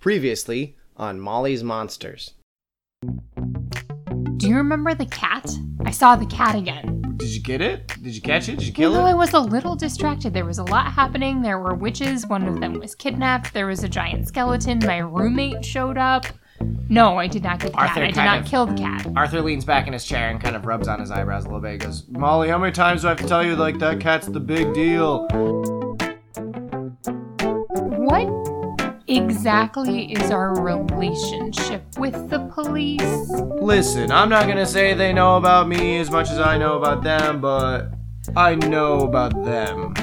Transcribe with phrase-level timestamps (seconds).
[0.00, 2.34] Previously on Molly's Monsters.
[4.36, 5.50] Do you remember the cat?
[5.84, 7.02] I saw the cat again.
[7.16, 7.88] Did you get it?
[8.02, 8.58] Did you catch it?
[8.58, 8.96] Did you kill it?
[8.96, 9.16] Although I it?
[9.16, 11.42] was a little distracted, there was a lot happening.
[11.42, 15.64] There were witches, one of them was kidnapped, there was a giant skeleton, my roommate
[15.64, 16.26] showed up.
[16.88, 18.02] No, I did not get the Arthur cat.
[18.02, 19.06] I did kind not of- kill the cat.
[19.16, 21.60] Arthur leans back in his chair and kind of rubs on his eyebrows a little
[21.60, 21.72] bit.
[21.72, 24.28] He goes, Molly, how many times do I have to tell you, like, that cat's
[24.28, 25.26] the big deal?
[29.18, 33.02] Exactly is our relationship with the police?
[33.60, 37.02] Listen, I'm not gonna say they know about me as much as I know about
[37.02, 37.90] them, but
[38.36, 39.94] I know about them.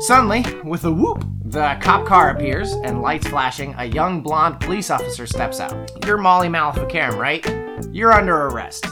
[0.00, 3.74] Suddenly, with a whoop, the cop car appears and lights flashing.
[3.78, 5.90] A young blonde police officer steps out.
[6.06, 7.44] You're Molly Maleficarum, right?
[7.92, 8.86] You're under arrest.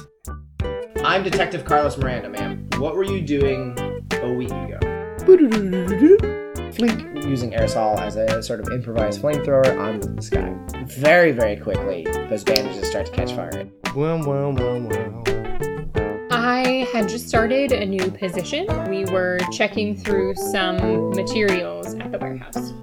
[1.05, 2.69] I'm Detective Carlos Miranda, ma'am.
[2.79, 3.74] What were you doing
[4.13, 4.79] a week ago?
[6.77, 10.55] Flink using aerosol as a sort of improvised flamethrower onto the sky.
[10.85, 13.66] Very, very quickly, those bandages start to catch fire.
[16.30, 18.66] I had just started a new position.
[18.91, 22.74] We were checking through some materials at the warehouse.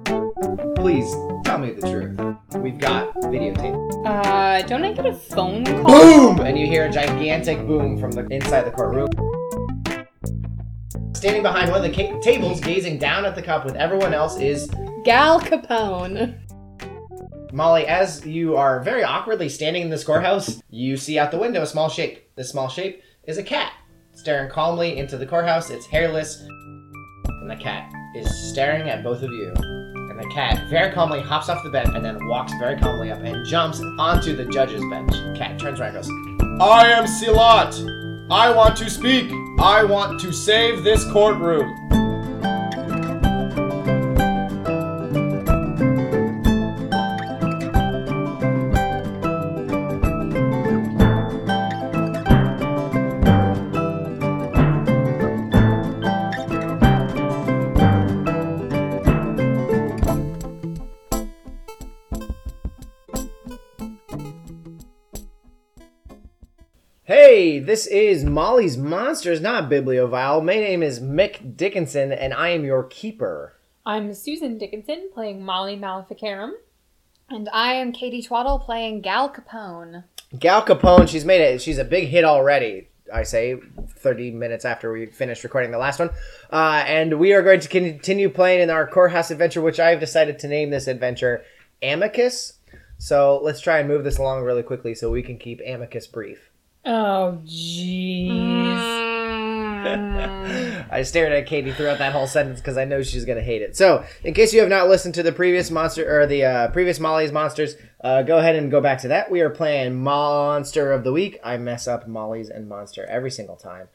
[0.76, 1.08] Please
[1.44, 2.18] tell me the truth.
[2.60, 4.06] We've got videotape.
[4.06, 5.84] Uh, don't I get a phone call?
[5.84, 6.40] Boom!
[6.40, 9.08] And you hear a gigantic boom from the inside the courtroom.
[11.14, 14.38] Standing behind one of the ca- tables, gazing down at the cup with everyone else,
[14.38, 14.68] is
[15.04, 16.38] Gal Capone.
[17.52, 17.86] Molly.
[17.86, 21.66] As you are very awkwardly standing in this courthouse, you see out the window a
[21.66, 22.28] small shape.
[22.34, 23.72] This small shape is a cat,
[24.12, 25.70] staring calmly into the courthouse.
[25.70, 29.52] It's hairless, and the cat is staring at both of you.
[29.56, 33.20] And the cat very calmly hops off the bench and then walks very calmly up
[33.20, 35.12] and jumps onto the judge's bench.
[35.38, 38.03] Cat turns around and goes, I am Silat.
[38.30, 39.30] I want to speak.
[39.58, 42.03] I want to save this courtroom.
[67.66, 70.44] This is Molly's Monsters, not Bibliovile.
[70.44, 73.54] My name is Mick Dickinson, and I am your keeper.
[73.86, 76.52] I'm Susan Dickinson playing Molly Maleficarum.
[77.30, 80.04] And I am Katie Twaddle playing Gal Capone.
[80.38, 81.62] Gal Capone, she's made it.
[81.62, 82.88] She's a big hit already.
[83.12, 83.56] I say,
[83.96, 86.10] thirty minutes after we finished recording the last one,
[86.50, 90.00] uh, and we are going to continue playing in our courthouse adventure, which I have
[90.00, 91.44] decided to name this adventure
[91.82, 92.58] Amicus.
[92.98, 96.50] So let's try and move this along really quickly so we can keep Amicus brief.
[96.86, 99.04] Oh, jeez.
[100.90, 103.76] I stared at Katie throughout that whole sentence because I know she's gonna hate it.
[103.76, 107.00] So, in case you have not listened to the previous monster or the uh, previous
[107.00, 109.30] Molly's monsters, uh, go ahead and go back to that.
[109.30, 111.38] We are playing Monster of the Week.
[111.42, 113.88] I mess up Molly's and Monster every single time.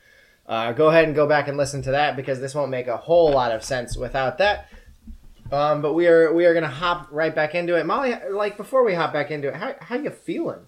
[0.48, 2.98] Uh, go ahead and go back and listen to that because this won't make a
[2.98, 4.68] whole lot of sense without that.
[5.52, 7.86] Um, but we are we are gonna hop right back into it.
[7.86, 10.66] Molly, like before we hop back into it, how how you feeling?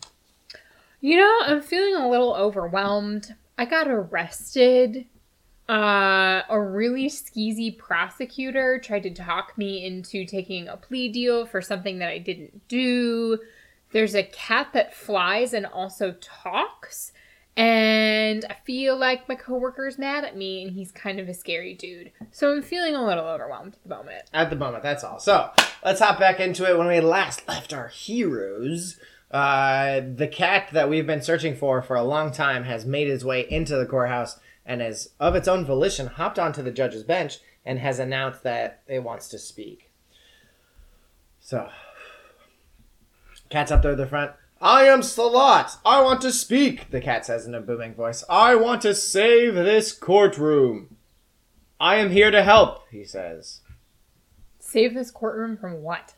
[1.02, 3.36] You know, I'm feeling a little overwhelmed.
[3.58, 5.06] I got arrested.
[5.68, 11.62] Uh, a really skeezy prosecutor tried to talk me into taking a plea deal for
[11.62, 13.40] something that I didn't do.
[13.92, 17.14] There's a cat that flies and also talks.
[17.58, 21.74] And I feel like my coworker's mad at me and he's kind of a scary
[21.74, 22.12] dude.
[22.32, 24.24] So I'm feeling a little overwhelmed at the moment.
[24.34, 24.84] at the moment.
[24.84, 25.20] That's all.
[25.20, 25.50] So
[25.84, 26.78] let's hop back into it.
[26.78, 29.00] When we last left our heroes,
[29.32, 33.24] uh, the cat that we've been searching for for a long time has made its
[33.24, 37.40] way into the courthouse and has, of its own volition, hopped onto the judge's bench
[37.66, 39.92] and has announced that it wants to speak.
[41.40, 41.70] So,
[43.50, 44.32] cat's up there at the front.
[44.62, 45.72] I am Salat.
[45.84, 48.24] I want to speak, the cat says in a booming voice.
[48.30, 50.98] I want to save this courtroom.
[51.80, 53.62] I am here to help, he says.
[54.60, 56.14] Save this courtroom from what?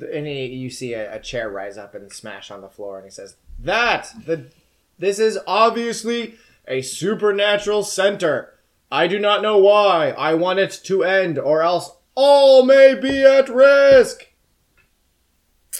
[0.00, 3.10] And you see a, a chair rise up and smash on the floor, and he
[3.10, 4.50] says, "That the
[4.98, 8.54] this is obviously a supernatural center.
[8.90, 10.10] I do not know why.
[10.10, 14.26] I want it to end, or else all may be at risk."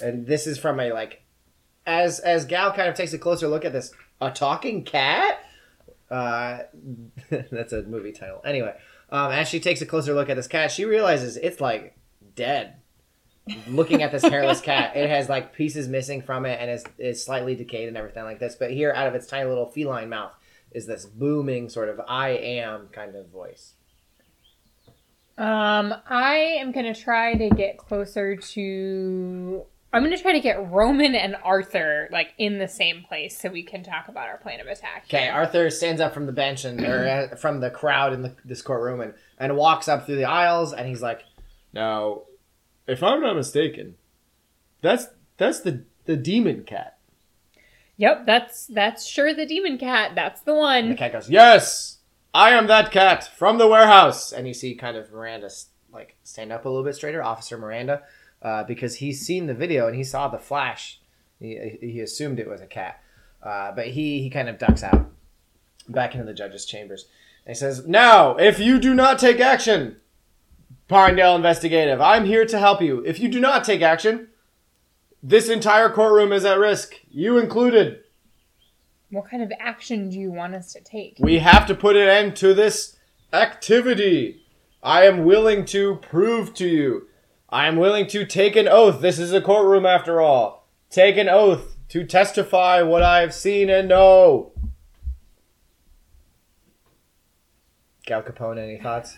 [0.01, 1.23] And this is from a like,
[1.85, 3.91] as as Gal kind of takes a closer look at this,
[4.21, 5.39] a talking cat.
[6.09, 6.59] Uh,
[7.51, 8.41] that's a movie title.
[8.45, 8.73] Anyway,
[9.09, 11.97] um, as she takes a closer look at this cat, she realizes it's like
[12.35, 12.77] dead
[13.67, 17.23] looking at this hairless cat, it has like pieces missing from it and is, is
[17.23, 18.55] slightly decayed and everything like this.
[18.55, 20.33] But here, out of its tiny little feline mouth,
[20.71, 23.73] is this booming sort of "I am" kind of voice.
[25.37, 29.63] Um, I am gonna try to get closer to.
[29.93, 33.63] I'm gonna try to get Roman and Arthur like in the same place so we
[33.63, 35.05] can talk about our plan of attack.
[35.07, 38.35] Okay, Arthur stands up from the bench and or uh, from the crowd in the,
[38.43, 41.23] this courtroom and, and walks up through the aisles and he's like,
[41.71, 42.23] "Now,
[42.87, 43.95] if I'm not mistaken,
[44.81, 45.07] that's
[45.37, 46.97] that's the the demon cat."
[47.97, 50.13] Yep, that's that's sure the demon cat.
[50.15, 51.97] That's the And the cat goes, "Yes,
[52.33, 55.49] I am that cat from the warehouse." And you see kind of Miranda
[55.91, 58.03] like stand up a little bit straighter, Officer Miranda,
[58.41, 60.99] uh, because he's seen the video and he saw the flash.
[61.39, 63.01] He, he assumed it was a cat,
[63.41, 65.09] uh, but he he kind of ducks out
[65.89, 67.07] back into the judge's chambers.
[67.45, 69.97] And he says, "Now, if you do not take action,
[70.87, 73.03] Pinedale Investigative, I'm here to help you.
[73.05, 74.29] If you do not take action."
[75.21, 78.03] This entire courtroom is at risk, you included.
[79.09, 81.17] What kind of action do you want us to take?
[81.19, 82.97] We have to put an end to this
[83.33, 84.43] activity.
[84.83, 87.07] I am willing to prove to you.
[87.49, 89.01] I am willing to take an oath.
[89.01, 90.67] This is a courtroom after all.
[90.89, 94.51] Take an oath to testify what I have seen and know.
[98.05, 99.17] Gal Capone, any thoughts?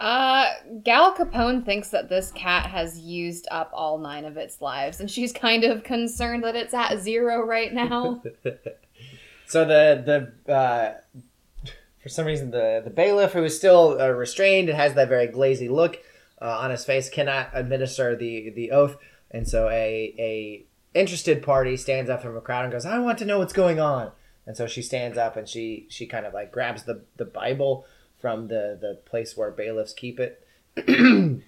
[0.00, 0.48] Uh,
[0.82, 5.10] Gal Capone thinks that this cat has used up all nine of its lives, and
[5.10, 8.22] she's kind of concerned that it's at zero right now.
[9.50, 10.94] So the the uh,
[12.00, 15.26] for some reason the the bailiff who is still uh, restrained and has that very
[15.26, 15.98] glazy look
[16.40, 18.96] uh, on his face cannot administer the the oath,
[19.28, 20.64] and so a a
[20.94, 23.80] interested party stands up from a crowd and goes, "I want to know what's going
[23.80, 24.12] on."
[24.46, 27.86] And so she stands up and she she kind of like grabs the the Bible
[28.20, 30.46] from the the place where bailiffs keep it.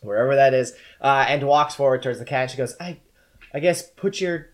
[0.00, 2.50] Wherever that is, uh, and walks forward towards the cat.
[2.50, 3.00] She goes, "I,
[3.52, 4.50] I guess put your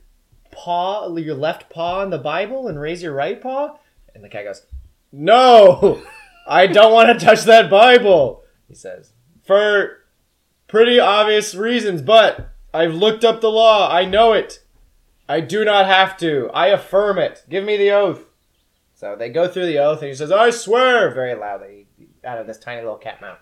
[0.54, 3.76] paw, your left paw on the Bible and raise your right paw?
[4.14, 4.64] And the cat goes,
[5.12, 6.02] No,
[6.46, 9.12] I don't want to touch that Bible, he says,
[9.42, 10.04] for
[10.68, 13.90] pretty obvious reasons, but I've looked up the law.
[13.90, 14.60] I know it.
[15.28, 16.50] I do not have to.
[16.54, 17.44] I affirm it.
[17.48, 18.24] Give me the oath.
[19.04, 21.88] So they go through the oath, and he says, I swear, very loudly,
[22.24, 23.36] out of this tiny little cat mouth.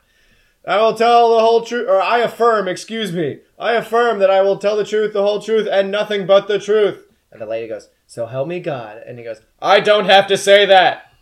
[0.67, 4.41] I will tell the whole truth, or I affirm, excuse me, I affirm that I
[4.43, 7.06] will tell the truth, the whole truth, and nothing but the truth.
[7.31, 9.03] And the lady goes, So help me God.
[9.06, 11.12] And he goes, I don't have to say that.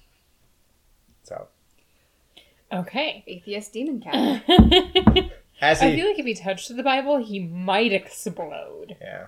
[1.23, 1.49] So,
[2.73, 3.23] Okay.
[3.27, 4.43] Atheist demon cat.
[4.49, 5.97] I as he.
[5.97, 8.97] feel like if he touched the Bible, he might explode.
[9.03, 9.27] yeah,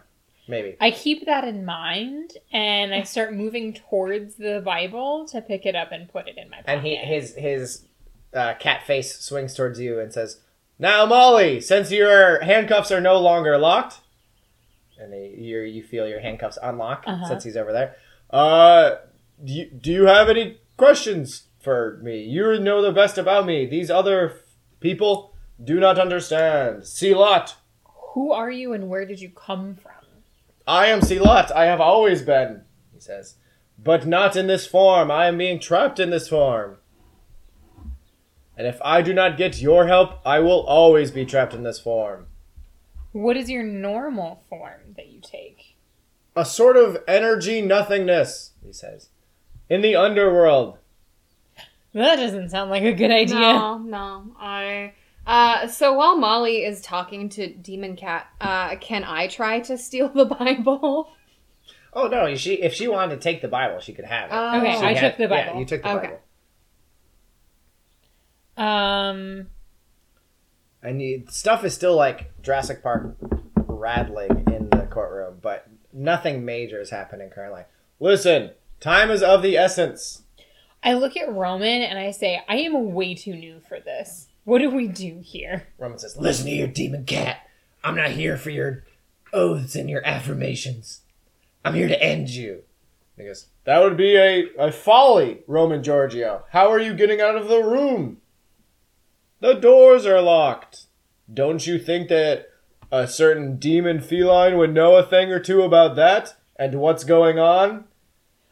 [0.48, 0.76] maybe.
[0.80, 5.74] I keep that in mind, and I start moving towards the Bible to pick it
[5.74, 6.70] up and put it in my pocket.
[6.70, 7.86] And he, his, his
[8.34, 10.40] uh, cat face swings towards you and says,
[10.78, 14.00] Now, Molly, since your handcuffs are no longer locked,
[14.98, 17.26] and you you feel your handcuffs unlock Uh-huh.
[17.26, 17.96] since he's over there.
[18.30, 18.96] Uh,
[19.44, 22.22] do you, do you have any questions for me?
[22.22, 23.66] You know the best about me.
[23.66, 24.36] These other f-
[24.80, 26.86] people do not understand.
[26.86, 27.56] See lot."
[28.14, 29.91] Who are you and where did you come from?
[30.66, 31.50] I am Silot.
[31.50, 32.62] I have always been,
[32.92, 33.36] he says.
[33.78, 35.10] But not in this form.
[35.10, 36.78] I am being trapped in this form.
[38.56, 41.80] And if I do not get your help, I will always be trapped in this
[41.80, 42.26] form.
[43.12, 45.76] What is your normal form that you take?
[46.36, 49.08] A sort of energy nothingness, he says.
[49.68, 50.78] In the underworld.
[51.92, 53.38] That doesn't sound like a good idea.
[53.38, 54.36] No, no.
[54.38, 54.94] I.
[55.26, 60.08] Uh, so while Molly is talking to Demon Cat, uh, can I try to steal
[60.08, 61.10] the Bible?
[61.92, 64.34] Oh no, she if she wanted to take the Bible, she could have it.
[64.34, 64.58] Oh.
[64.58, 65.36] Okay, She I had- took the Bible.
[65.36, 65.60] Yeah, Bible.
[65.60, 66.06] you took the Okay.
[66.06, 66.18] Bible.
[68.56, 69.46] Um,
[70.82, 73.16] And you, stuff is still like Jurassic Park
[73.56, 77.62] rattling in the courtroom, but nothing major is happening currently.
[78.00, 78.50] Listen,
[78.80, 80.22] time is of the essence.
[80.82, 84.28] I look at Roman and I say, I am way too new for this.
[84.44, 85.68] What do we do here?
[85.78, 87.46] Roman says, Listen to your demon cat.
[87.84, 88.84] I'm not here for your
[89.32, 91.00] oaths and your affirmations.
[91.64, 92.62] I'm here to end you.
[93.16, 96.44] He goes, That would be a, a folly, Roman Giorgio.
[96.50, 98.18] How are you getting out of the room?
[99.40, 100.86] The doors are locked.
[101.32, 102.48] Don't you think that
[102.90, 107.38] a certain demon feline would know a thing or two about that and what's going
[107.38, 107.84] on?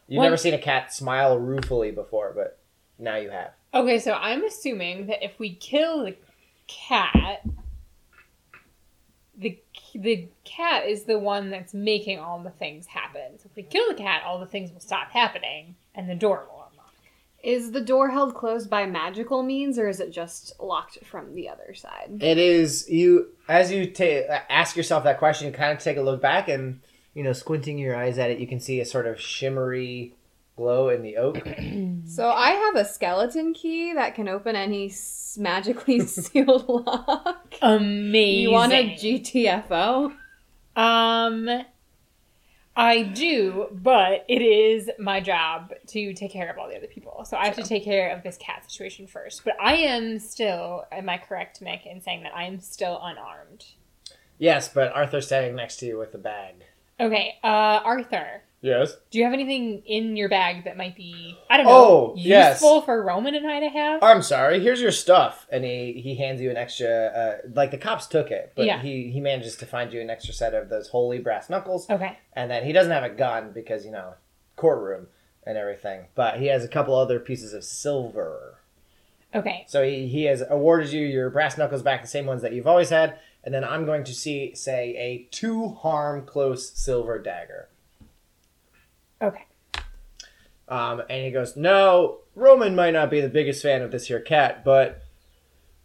[0.07, 2.59] You've What- never seen a cat smile ruefully before, but
[2.97, 3.51] now you have.
[3.73, 6.15] Okay, so I'm assuming that if we kill the
[6.67, 7.41] cat,
[9.37, 9.57] the
[9.95, 13.39] the cat is the one that's making all the things happen.
[13.39, 16.47] So if we kill the cat, all the things will stop happening, and the door
[16.49, 16.93] will unlock.
[17.43, 21.47] Is the door held closed by magical means, or is it just locked from the
[21.47, 22.17] other side?
[22.19, 25.47] It is you as you ta- ask yourself that question.
[25.47, 26.81] You kind of take a look back, and
[27.13, 30.13] you know, squinting your eyes at it, you can see a sort of shimmery
[30.61, 31.41] glow in the oak.
[32.03, 34.91] So I have a skeleton key that can open any
[35.37, 37.55] magically sealed lock.
[37.61, 38.41] Amazing.
[38.41, 40.13] You want a GTFO?
[40.75, 41.49] Um,
[42.75, 47.23] I do, but it is my job to take care of all the other people.
[47.23, 49.45] So I have to take care of this cat situation first.
[49.45, 53.65] But I am still, am I correct, Mick, in saying that I am still unarmed?
[54.37, 56.55] yes, but Arthur's standing next to you with the bag.
[56.99, 58.95] Okay, uh, Arthur, Yes.
[59.09, 62.61] do you have anything in your bag that might be, I don't Oh, know, yes.
[62.61, 64.03] useful for Roman and I to have?
[64.03, 64.59] I'm sorry.
[64.59, 66.87] Here's your stuff, and he he hands you an extra.
[66.87, 68.79] Uh, like the cops took it, but Yeah.
[68.81, 72.17] he he manages to find you an extra set of those holy brass knuckles, Okay.
[72.33, 74.13] and then he doesn't have a gun because you know
[74.55, 75.07] courtroom
[75.43, 78.59] and everything, but he has a couple other pieces of silver.
[79.33, 79.65] Okay.
[79.67, 82.67] So he, he has awarded you your brass knuckles back, the same ones that you've
[82.67, 87.69] always had, and then I'm going to see say a two harm close silver dagger.
[89.21, 89.45] Okay.
[90.67, 94.21] Um, and he goes, "No, Roman might not be the biggest fan of this here
[94.21, 95.01] cat, but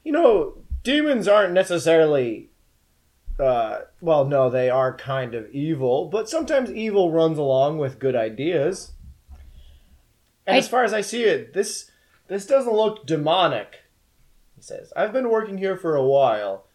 [0.04, 2.50] you know, demons aren't necessarily.
[3.38, 8.16] Uh, well, no, they are kind of evil, but sometimes evil runs along with good
[8.16, 8.92] ideas.
[10.46, 11.90] And I- as far as I see it, this
[12.28, 13.82] this doesn't look demonic."
[14.54, 16.65] He says, "I've been working here for a while.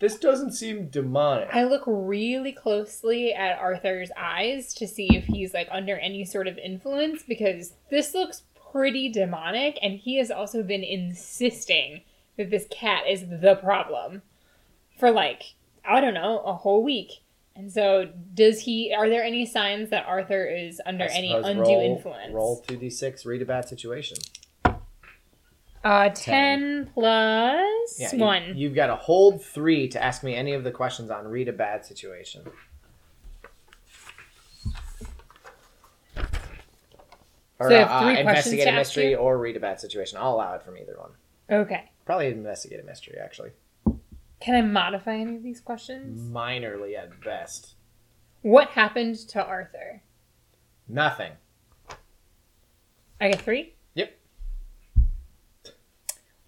[0.00, 5.54] This doesn't seem demonic." I look really closely at Arthur's eyes to see if he's
[5.54, 10.62] like under any sort of influence because this looks pretty demonic and he has also
[10.62, 12.02] been insisting
[12.36, 14.22] that this cat is the problem
[14.98, 17.22] for like I don't know, a whole week.
[17.56, 21.96] And so does he are there any signs that Arthur is under any undue roll,
[21.96, 22.32] influence?
[22.32, 23.26] Roll two d six.
[23.26, 24.16] Read a bad situation.
[25.84, 28.56] Uh 10 plus Yeah, you- 1.
[28.56, 31.52] You've got to hold three to ask me any of the questions on read a
[31.52, 32.42] bad situation.
[37.60, 39.16] Or, So uh, three uh, investigate a mystery you?
[39.16, 40.18] or read a bad situation.
[40.20, 41.10] I'll allow it from either one.
[41.50, 41.90] okay.
[42.04, 43.50] Probably investigate a mystery, actually.
[44.40, 46.20] Can I modify any of these questions?
[46.30, 47.74] Minorly at best.
[48.42, 50.02] What happened to Arthur?
[50.88, 51.32] Nothing.
[53.20, 53.74] I get 3?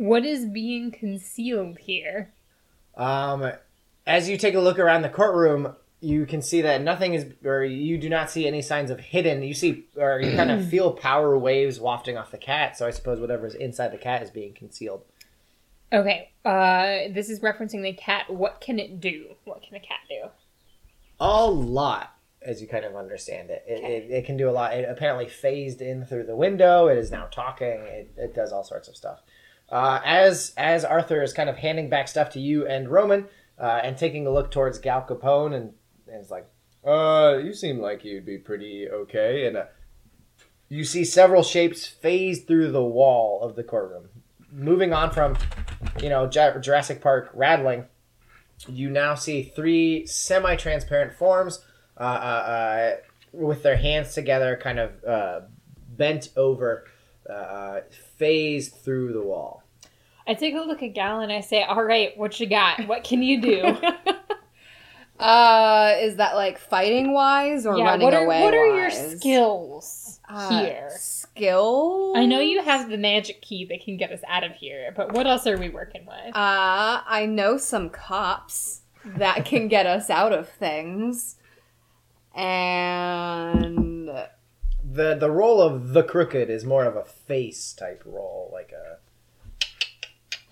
[0.00, 2.32] What is being concealed here?
[2.96, 3.52] Um,
[4.06, 7.62] as you take a look around the courtroom, you can see that nothing is, or
[7.62, 9.42] you do not see any signs of hidden.
[9.42, 12.78] You see, or you kind of feel power waves wafting off the cat.
[12.78, 15.02] So I suppose whatever is inside the cat is being concealed.
[15.92, 18.30] Okay, uh, this is referencing the cat.
[18.30, 19.34] What can it do?
[19.44, 20.30] What can a cat do?
[21.22, 23.62] a lot as you kind of understand it.
[23.68, 23.96] It, Okay.
[23.96, 24.72] it, it can do a lot.
[24.72, 26.86] It apparently phased in through the window.
[26.88, 27.66] It is now talking.
[27.86, 29.20] It, it does all sorts of stuff.
[29.70, 33.26] Uh, as as Arthur is kind of handing back stuff to you and Roman,
[33.58, 35.74] uh, and taking a look towards Gal Capone, and,
[36.08, 36.48] and it's like,
[36.84, 39.46] uh, you seem like you'd be pretty okay.
[39.46, 39.64] And uh,
[40.68, 44.08] you see several shapes phase through the wall of the courtroom.
[44.50, 45.36] Moving on from,
[46.02, 47.84] you know, Ju- Jurassic Park rattling,
[48.68, 51.64] you now see three semi-transparent forms
[51.96, 52.96] uh, uh, uh,
[53.32, 55.44] with their hands together, kind of
[55.96, 56.86] bent over,
[58.18, 59.59] phase through the wall.
[60.30, 62.86] I take a look at Gal and I say, "All right, what you got?
[62.86, 63.76] What can you do?"
[65.18, 68.40] Uh, is that like fighting wise or yeah, running what are away?
[68.40, 70.88] what are your skills Uh, here?
[70.96, 72.14] Skill.
[72.16, 75.12] I know you have the magic key that can get us out of here, but
[75.12, 76.34] what else are we working with?
[76.34, 81.36] Uh, I know some cops that can get us out of things.
[82.34, 88.72] And The the role of the crooked is more of a face type role, like
[88.72, 89.00] a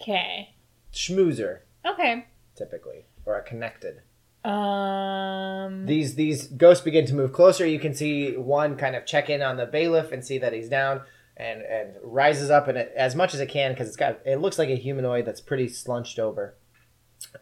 [0.08, 0.54] Okay,
[0.90, 2.26] schmoozer okay.
[2.56, 4.00] typically, or a connected.
[4.42, 7.66] Um, These these ghosts begin to move closer.
[7.66, 10.70] You can see one kind of check in on the bailiff and see that he's
[10.70, 11.02] down,
[11.36, 14.36] and and rises up and it, as much as it can because it's got it
[14.36, 16.54] looks like a humanoid that's pretty slunched over,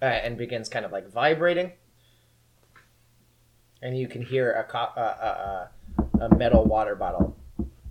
[0.03, 1.73] uh, and begins kind of like vibrating.
[3.81, 5.69] And you can hear a co- uh,
[6.01, 7.37] uh, uh, a metal water bottle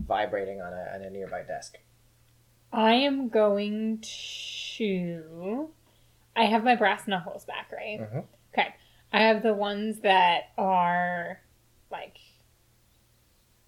[0.06, 1.78] vibrating on a, on a nearby desk.
[2.74, 4.00] I am going
[4.78, 5.70] to.
[6.36, 8.00] I have my brass knuckles back, right?
[8.02, 8.24] Mhm.
[8.54, 8.76] Okay.
[9.14, 11.40] I have the ones that are
[11.92, 12.18] like.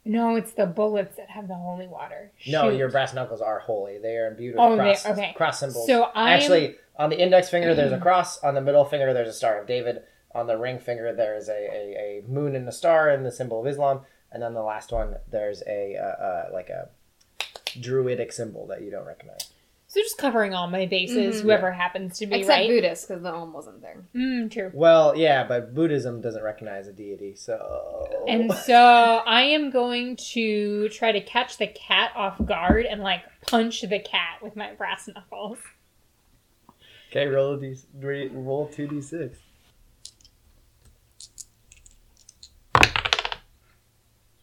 [0.05, 2.31] No, it's the bullets that have the holy water.
[2.47, 3.97] No, your brass knuckles are holy.
[3.97, 5.33] They are imbued with Oh, they- cross, okay.
[5.35, 5.85] cross symbols.
[5.85, 8.41] So I Actually, on the index finger, there's a cross.
[8.41, 10.03] On the middle finger, there's a Star of David.
[10.33, 13.31] On the ring finger, there is a, a, a moon and a star and the
[13.31, 14.01] symbol of Islam.
[14.31, 16.89] And then the last one, there's a uh, uh, like a
[17.79, 19.51] druidic symbol that you don't recognize.
[19.89, 21.43] So just covering all my bases, Mhm.
[21.43, 22.67] whoever happens to be Except right.
[22.69, 24.03] Buddhist, because the Om wasn't there.
[24.13, 24.69] Mm, true.
[24.73, 28.25] Well, yeah, but Buddhism doesn't recognize a deity, so.
[28.27, 28.75] And so
[29.25, 33.99] I am going to try to catch the cat off guard and like punch the
[33.99, 35.57] cat with my brass knuckles.
[37.09, 39.37] okay, roll a d re- roll two d six.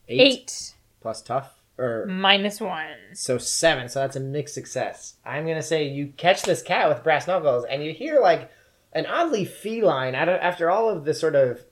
[0.08, 2.86] Eight plus tough or minus one.
[3.14, 3.88] so seven.
[3.88, 5.14] So that's a mixed success.
[5.24, 8.50] I'm gonna say you catch this cat with brass knuckles, and you hear like
[8.92, 11.64] an oddly feline out of, after all of the sort of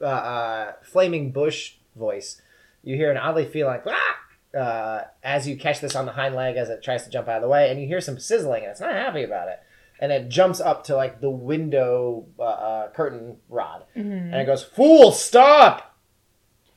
[0.00, 2.40] uh, uh, flaming bush voice.
[2.82, 4.58] You hear an oddly feline ah!
[4.58, 7.36] uh, as you catch this on the hind leg as it tries to jump out
[7.36, 9.60] of the way, and you hear some sizzling, and it's not happy about it.
[10.00, 14.64] And it jumps up to like the window uh, uh, curtain rod, and it goes,
[14.64, 15.96] "Fool, stop!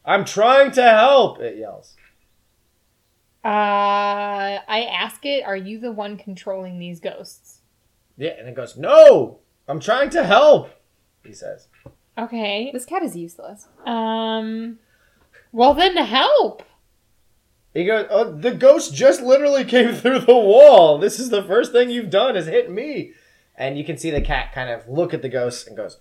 [0.05, 1.95] I'm trying to help!" It yells.
[3.45, 7.61] Uh, I ask it, "Are you the one controlling these ghosts?"
[8.17, 10.71] Yeah, and it goes, "No, I'm trying to help."
[11.23, 11.67] He says.
[12.17, 12.71] Okay.
[12.73, 13.67] This cat is useless.
[13.85, 14.79] Um.
[15.51, 16.63] Well, then help.
[17.73, 20.97] He goes, "Oh, the ghost just literally came through the wall.
[20.97, 23.13] This is the first thing you've done is hit me."
[23.55, 25.99] And you can see the cat kind of look at the ghost and goes,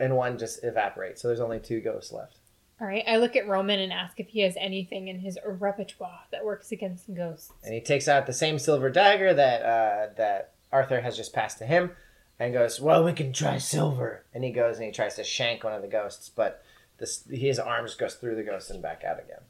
[0.00, 1.20] and one just evaporates.
[1.20, 2.38] So there's only two ghosts left.
[2.80, 3.04] All right.
[3.06, 6.70] I look at Roman and ask if he has anything in his repertoire that works
[6.70, 7.52] against ghosts.
[7.64, 11.58] And he takes out the same silver dagger that uh, that Arthur has just passed
[11.58, 11.90] to him,
[12.38, 15.64] and goes, "Well, we can try silver." And he goes and he tries to shank
[15.64, 16.62] one of the ghosts, but
[16.98, 19.40] this his arm just goes through the ghost and back out again.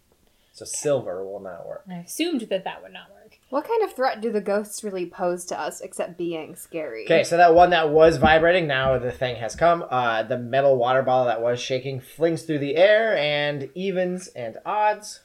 [0.53, 1.85] So silver will not work.
[1.89, 3.18] I assumed that that would not work.
[3.51, 7.05] What kind of threat do the ghosts really pose to us except being scary?
[7.05, 9.85] Okay, so that one that was vibrating, now the thing has come.
[9.89, 14.59] Uh, the metal water bottle that was shaking flings through the air and evens and
[14.67, 15.21] odds.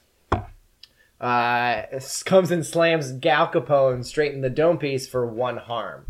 [1.20, 1.82] Uh,
[2.24, 6.06] comes and slams Gal Capone straight in the dome piece for one harm.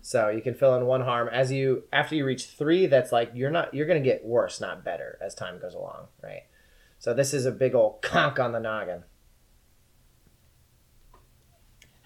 [0.00, 2.86] So you can fill in one harm as you after you reach three.
[2.86, 6.44] That's like you're not you're gonna get worse, not better, as time goes along, right?
[6.98, 9.04] So this is a big old conk on the noggin.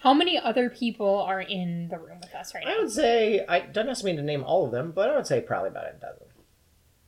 [0.03, 2.75] How many other people are in the room with us right now?
[2.75, 5.25] I would say I don't ask me to name all of them, but I would
[5.25, 6.27] say probably about a dozen.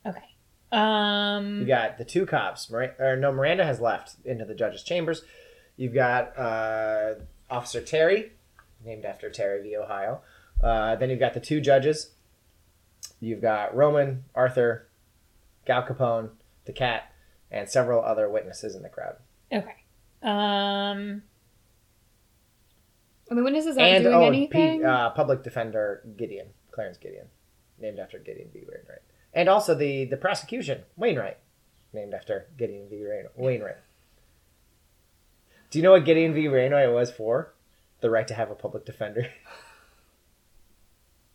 [0.06, 0.24] Okay.
[0.72, 1.60] Um.
[1.60, 5.20] You got the two cops, Mir- or no, Miranda has left into the judge's chambers.
[5.76, 7.16] You've got uh,
[7.50, 8.32] Officer Terry,
[8.82, 9.76] named after Terry v.
[9.76, 10.22] Ohio.
[10.62, 12.12] Uh, then you've got the two judges.
[13.20, 14.88] You've got Roman, Arthur,
[15.66, 16.30] Gal Capone,
[16.64, 17.12] the cat,
[17.50, 19.16] and several other witnesses in the crowd.
[19.52, 19.84] Okay.
[20.22, 21.24] Um.
[23.28, 24.78] And the witnesses aren't and doing oh, anything.
[24.78, 27.26] Pete, uh, public defender Gideon, Clarence Gideon,
[27.78, 28.60] named after Gideon v.
[28.60, 29.02] Wainwright.
[29.34, 31.38] And also the, the prosecution, Wainwright,
[31.92, 33.04] named after Gideon v.
[33.04, 33.78] Wain- Wainwright.
[35.70, 36.48] Do you know what Gideon v.
[36.48, 37.52] Wainwright was for?
[38.00, 39.28] The right to have a public defender.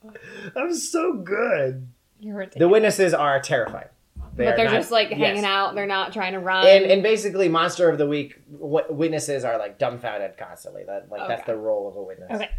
[0.56, 1.90] I'm so good.
[2.20, 3.90] You're The witnesses are terrified.
[4.36, 5.20] They but they're not- just like yes.
[5.20, 5.76] hanging out.
[5.76, 6.66] They're not trying to run.
[6.66, 10.84] And, and basically, Monster of the Week w- witnesses are like dumbfounded constantly.
[10.86, 12.32] That like that's the role of a witness.
[12.32, 12.50] Okay.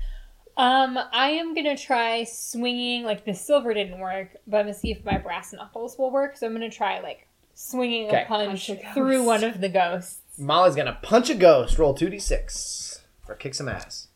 [0.57, 3.05] Um, I am gonna try swinging.
[3.05, 6.37] Like the silver didn't work, but I'm gonna see if my brass knuckles will work.
[6.37, 8.23] So I'm gonna try like swinging Okay.
[8.23, 10.19] a punch Punch a through one of the ghosts.
[10.39, 11.79] Molly's gonna punch a ghost.
[11.79, 14.09] Roll two d six for kick some ass.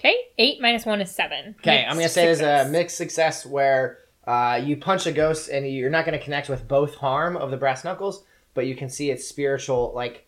[0.00, 1.56] Okay, eight minus one is seven.
[1.60, 3.98] Okay, I'm gonna say there's a mixed success where
[4.28, 7.56] uh, you punch a ghost and you're not gonna connect with both harm of the
[7.56, 10.26] brass knuckles, but you can see its spiritual like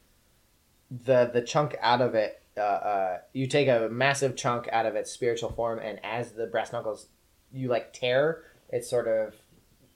[1.05, 2.41] the the chunk out of it.
[2.57, 6.47] Uh, uh, you take a massive chunk out of its spiritual form, and as the
[6.47, 7.09] brass knuckles,
[7.53, 9.35] you like tear, it's sort of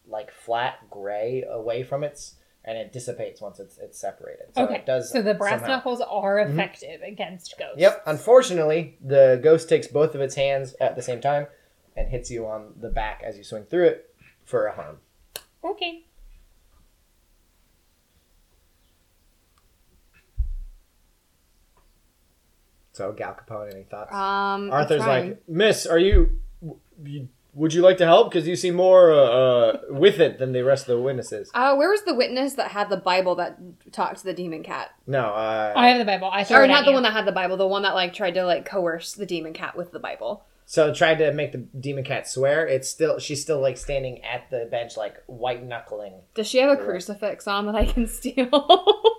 [0.07, 4.49] like flat gray away from its, and it dissipates once it's it's separated.
[4.55, 5.11] So okay, it does.
[5.11, 5.77] so the brass somehow.
[5.77, 7.79] knuckles are effective against ghosts.
[7.79, 8.03] Yep.
[8.05, 11.47] Unfortunately, the ghost takes both of its hands at the same time
[11.97, 14.99] and hits you on the back as you swing through it for a harm.
[15.65, 16.05] Okay.
[22.93, 24.15] So, Gal Capone, any thoughts?
[24.15, 26.39] um, Arthur's like, Miss, are you,
[27.03, 27.29] you?
[27.55, 28.31] Would you like to help?
[28.33, 31.51] Because you seem more uh, uh, with it than the rest of the witnesses.
[31.55, 33.59] Uh, where was the witness that had the Bible that
[33.93, 34.91] talked to the demon cat?
[35.07, 35.21] No.
[35.27, 36.29] Uh, I have the Bible.
[36.33, 36.95] I throw Or it not at the you.
[36.95, 39.53] one that had the Bible, the one that like tried to like coerce the demon
[39.53, 40.45] cat with the Bible.
[40.67, 42.67] So tried to make the demon cat swear.
[42.67, 46.21] It's still she's still like standing at the bench, like white knuckling.
[46.35, 48.49] Does she have a crucifix on that I can steal?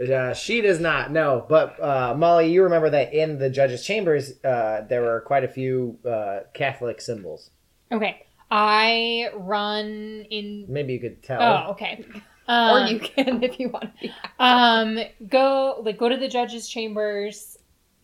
[0.00, 1.10] Uh, she does not.
[1.10, 5.42] No, but uh, Molly, you remember that in the judge's chambers, uh, there were quite
[5.42, 7.50] a few uh, Catholic symbols.
[7.90, 8.24] Okay.
[8.50, 10.66] I run in.
[10.68, 11.42] Maybe you could tell.
[11.42, 12.04] Oh, okay.
[12.46, 14.12] Um, or you can if you want to be.
[14.38, 17.57] Um, go like go to the judges' chambers.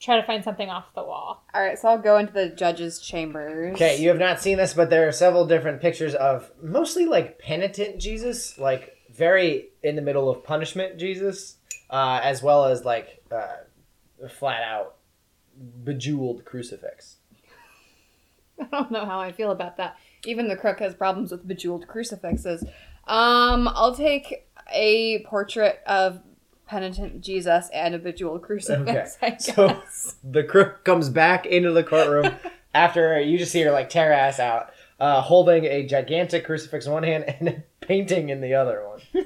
[0.04, 1.42] Try to find something off the wall.
[1.54, 3.74] All right, so I'll go into the judges' chambers.
[3.74, 7.38] Okay, you have not seen this, but there are several different pictures of mostly like
[7.38, 11.56] penitent Jesus, like very in the middle of punishment Jesus,
[11.88, 14.96] uh, as well as like uh, flat out
[15.56, 17.16] bejeweled crucifix.
[18.60, 19.96] I don't know how I feel about that.
[20.26, 22.62] Even the crook has problems with bejeweled crucifixes.
[23.06, 26.20] Um, I'll take a portrait of
[26.74, 29.16] penitent Jesus and a bejeweled crucifix.
[29.22, 29.54] I guess.
[29.54, 29.80] So
[30.24, 32.34] the crook comes back into the courtroom
[32.74, 36.92] after you just see her like tear ass out, uh, holding a gigantic crucifix in
[36.92, 39.00] one hand and a painting in the other one.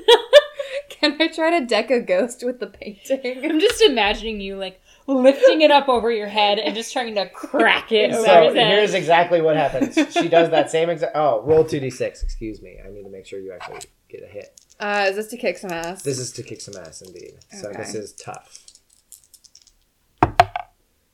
[0.91, 3.41] Can I try to deck a ghost with the painting?
[3.43, 7.29] I'm just imagining you like lifting it up over your head and just trying to
[7.31, 9.95] crack it So here's exactly what happens.
[10.13, 11.17] She does that same exact.
[11.17, 12.23] Oh, roll two d six.
[12.23, 12.77] Excuse me.
[12.85, 14.61] I need to make sure you actually get a hit.
[14.79, 16.03] Uh, is this to kick some ass?
[16.03, 17.33] This is to kick some ass, indeed.
[17.59, 17.79] So Okay.
[17.79, 18.65] this is tough.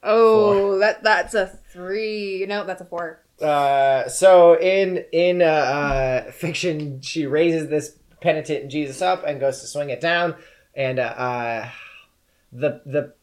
[0.02, 2.44] oh, that that's a three.
[2.48, 3.20] No, that's a four.
[3.40, 9.60] Uh, so in in uh, uh, fiction, she raises this penitent Jesus up and goes
[9.60, 10.34] to swing it down,
[10.74, 11.68] and uh, uh,
[12.52, 13.14] the the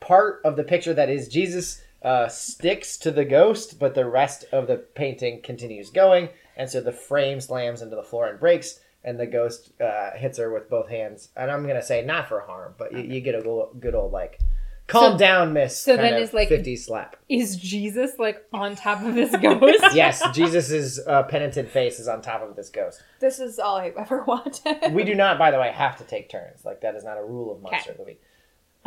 [0.00, 4.44] part of the picture that is Jesus uh, sticks to the ghost, but the rest
[4.52, 8.80] of the painting continues going, and so the frame slams into the floor and breaks,
[9.04, 11.28] and the ghost uh, hits her with both hands.
[11.36, 14.12] And I'm gonna say not for harm, but you, you get a go- good old
[14.12, 14.38] like.
[14.86, 15.78] Calm So- down, miss.
[15.78, 17.16] so kind then of it's like- 50 slap.
[17.28, 19.84] Is Jesus like on top of this ghost?
[19.94, 23.02] yes, Jesus' uh, penitent face is on top of this ghost.
[23.20, 24.94] This is all I've ever wanted.
[24.94, 26.64] We do not, by the way, have to take turns.
[26.64, 28.22] Like that is not a rule of Monster of the Week.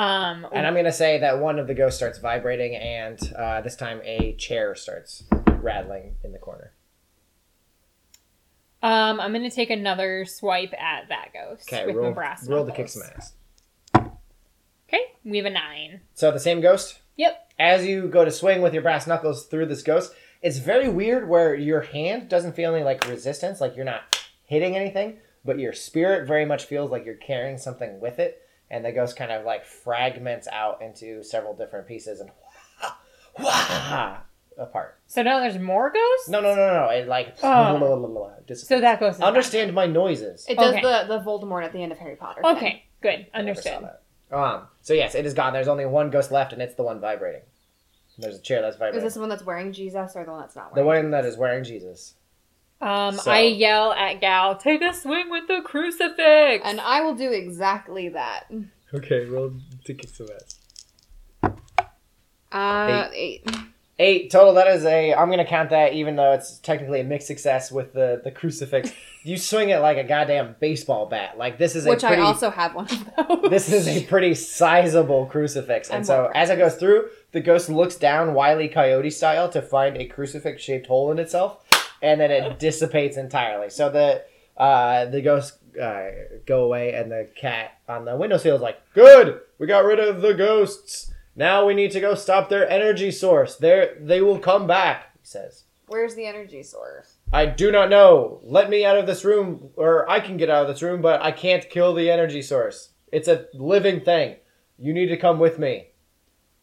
[0.02, 3.76] Um, And I'm gonna say that one of the ghosts starts vibrating, and uh, this
[3.76, 5.24] time a chair starts
[5.60, 6.74] rattling in the corner.
[8.82, 12.66] um, I'm gonna take another swipe at that ghost Okay, with my roll, brass roll
[12.66, 13.34] to kick some ass.
[13.96, 16.02] Okay, we have a nine.
[16.16, 17.00] So the same ghost.
[17.18, 17.52] Yep.
[17.60, 21.30] As you go to swing with your brass knuckles through this ghost, it's very weird
[21.30, 25.74] where your hand doesn't feel any like resistance, like you're not hitting anything, but your
[25.74, 29.46] spirit very much feels like you're carrying something with it, and the ghost kind of
[29.46, 32.32] like fragments out into several different pieces and
[34.58, 34.98] apart.
[35.08, 36.30] So now there's more ghosts.
[36.30, 36.90] No, no, no, no.
[36.90, 38.38] It like Oh.
[38.48, 38.68] disappears.
[38.68, 39.20] So that ghost.
[39.20, 40.46] Is understand my noises.
[40.50, 40.82] It does Okay.
[40.82, 42.42] the the Voldemort at the end of Harry Potter.
[42.42, 42.56] gone.
[42.56, 42.64] thing.
[42.68, 43.28] Okay, good.
[43.34, 43.98] I never saw Understood.
[44.32, 44.68] Um.
[44.82, 45.54] So yes, it is gone.
[45.54, 47.42] There's only one ghost left, and it's the one vibrating.
[48.18, 48.98] There's a chair that's vibrating.
[49.00, 51.04] Is this the one that's wearing Jesus or the one that's not wearing the wearing?
[51.06, 52.14] one that is wearing Jesus.
[52.82, 57.16] Um, So- I yell at Gal, "Take a swing with the crucifix!" And I will
[57.16, 58.52] do exactly that.
[58.94, 59.54] Okay, roll
[59.86, 60.58] to kick some ass.
[62.52, 63.48] Uh, eight.
[64.00, 64.56] Eight total.
[64.56, 65.14] That is a.
[65.14, 68.92] I'm gonna count that, even though it's technically a mixed success with the the crucifix.
[69.24, 71.38] you swing it like a goddamn baseball bat.
[71.38, 72.22] Like this is a Which pretty.
[72.22, 73.50] I also have one of those.
[73.52, 77.70] this is a pretty sizable crucifix, and I'm so as it goes through, the ghost
[77.70, 78.68] looks down Wile E.
[78.70, 81.64] Coyote style to find a crucifix shaped hole in itself,
[82.02, 83.70] and then it dissipates entirely.
[83.70, 84.24] So the
[84.58, 86.10] uh, the ghosts uh,
[86.46, 90.22] go away, and the cat on the windowsill is like, "Good, we got rid of
[90.22, 91.14] the ghosts.
[91.36, 93.56] Now we need to go stop their energy source.
[93.56, 95.64] They they will come back." He says.
[95.88, 97.18] Where's the energy source?
[97.34, 98.40] I do not know.
[98.44, 101.22] Let me out of this room, or I can get out of this room, but
[101.22, 102.92] I can't kill the energy source.
[103.12, 104.38] It's a living thing.
[104.80, 105.88] You need to come with me.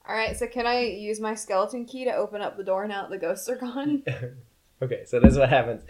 [0.09, 3.03] All right, so can I use my skeleton key to open up the door now
[3.03, 4.03] that the ghosts are gone?
[4.83, 5.83] Okay, so this is what happens.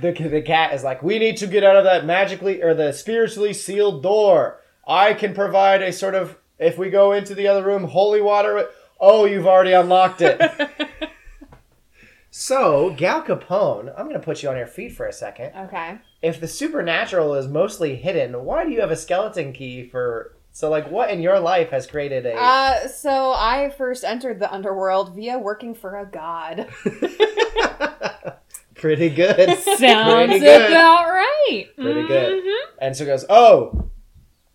[0.00, 2.92] The, the cat is like, we need to get out of that magically or the
[2.92, 4.60] spiritually sealed door.
[4.86, 8.68] I can provide a sort of, if we go into the other room, holy water.
[9.00, 10.40] Oh, you've already unlocked it.
[12.30, 15.52] so, Gal Capone, I'm going to put you on your feet for a second.
[15.56, 15.98] okay.
[16.20, 20.35] if the supernatural is mostly hidden, why do you have a skeleton key for?
[20.56, 22.34] So, like, what in your life has created a?
[22.34, 26.68] Uh, so I first entered the underworld via working for a god.
[28.74, 29.58] Pretty good.
[29.76, 30.70] Sounds Pretty good.
[30.70, 31.66] about right.
[31.76, 32.42] Pretty good.
[32.42, 32.60] Mhm.
[32.78, 33.90] And so goes, oh,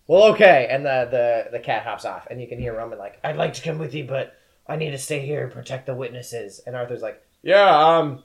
[0.08, 0.66] well, okay.
[0.68, 3.52] And the, the the cat hops off, and you can hear Roman like, I'd like
[3.54, 4.34] to come with you, but
[4.66, 6.60] I need to stay here and protect the witnesses.
[6.66, 8.24] And Arthur's like, yeah, um,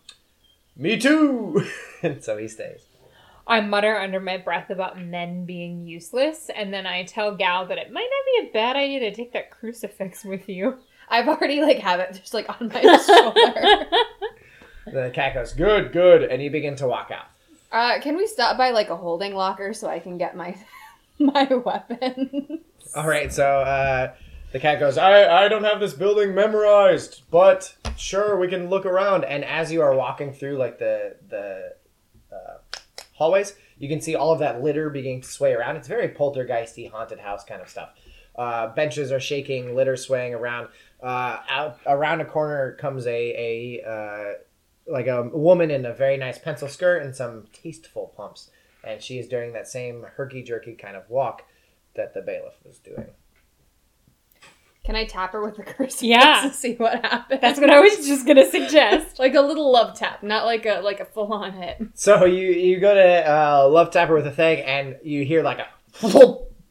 [0.75, 1.63] me too.
[2.01, 2.86] and so he stays.
[3.47, 7.77] I mutter under my breath about men being useless, and then I tell Gal that
[7.77, 10.77] it might not be a bad idea to take that crucifix with you.
[11.09, 13.85] I've already like have it just like on my shoulder.
[14.91, 17.27] The cat goes, good, good, and you begin to walk out.
[17.71, 20.57] Uh, can we stop by like a holding locker so I can get my
[21.19, 22.59] my weapon?
[22.95, 24.13] All right, so uh,
[24.51, 28.85] the cat goes, I, I don't have this building memorized, but sure, we can look
[28.85, 29.23] around.
[29.25, 31.73] And as you are walking through like the the
[33.17, 35.75] hallways, You can see all of that litter beginning to sway around.
[35.75, 37.89] It's very poltergeisty, haunted house kind of stuff.
[38.35, 40.69] Uh, benches are shaking, litter swaying around.
[41.01, 44.33] Uh, out around a corner comes a a uh,
[44.91, 48.51] like a woman in a very nice pencil skirt and some tasteful pumps,
[48.83, 51.43] and she is doing that same herky jerky kind of walk
[51.95, 53.07] that the bailiff was doing.
[54.87, 56.41] Can I tap her with the crucifix Yeah.
[56.47, 57.41] to see what happens?
[57.41, 59.19] That's what I was just gonna suggest.
[59.19, 61.77] like a little love tap, not like a like a full on hit.
[61.93, 65.43] So you you go to uh, love tap her with a thing, and you hear
[65.43, 65.67] like a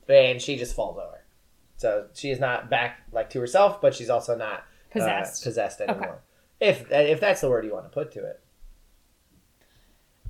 [0.08, 1.24] and she just falls over.
[1.76, 5.44] So she is not back like to herself, but she's also not uh, Possessed.
[5.44, 5.92] possessed Okay.
[5.92, 6.22] anymore.
[6.58, 8.40] If if that's the word you want to put to it.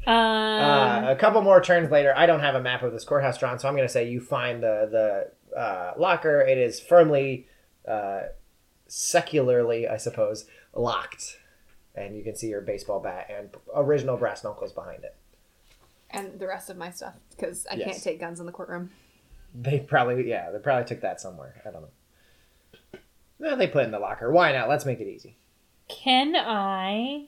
[0.09, 3.39] Um, Uh, a couple more turns later, I don't have a map of this courthouse
[3.39, 6.41] drawn, so I'm going to say you find the the uh, locker.
[6.41, 7.47] It is firmly,
[7.89, 8.21] uh,
[8.87, 11.39] secularly, I suppose, locked,
[11.95, 15.15] and you can see your baseball bat and original brass knuckles behind it.
[16.11, 17.87] And the rest of my stuff, because I Yes.
[17.89, 18.91] can't take guns in the courtroom.
[19.55, 21.63] They probably, yeah, they probably took that somewhere.
[21.67, 22.99] I don't know.
[23.39, 24.31] No, they put it in the locker.
[24.31, 24.69] Why not?
[24.69, 25.37] Let's make it easy.
[25.89, 27.27] can I?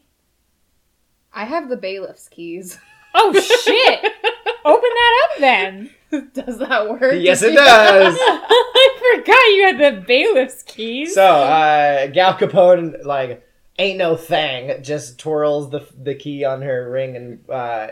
[1.32, 2.78] I have the bailiff's keys.
[3.14, 4.00] Oh shit!
[4.64, 5.90] Open that up then.
[6.34, 7.14] does that work?
[7.16, 8.16] Yes, it does.
[8.18, 11.14] I forgot you had the bailiff's keys.
[11.14, 13.44] So, uh, Gal Capone, like,
[13.78, 17.88] ain't no thing, just twirls the the key on her ring and, uh,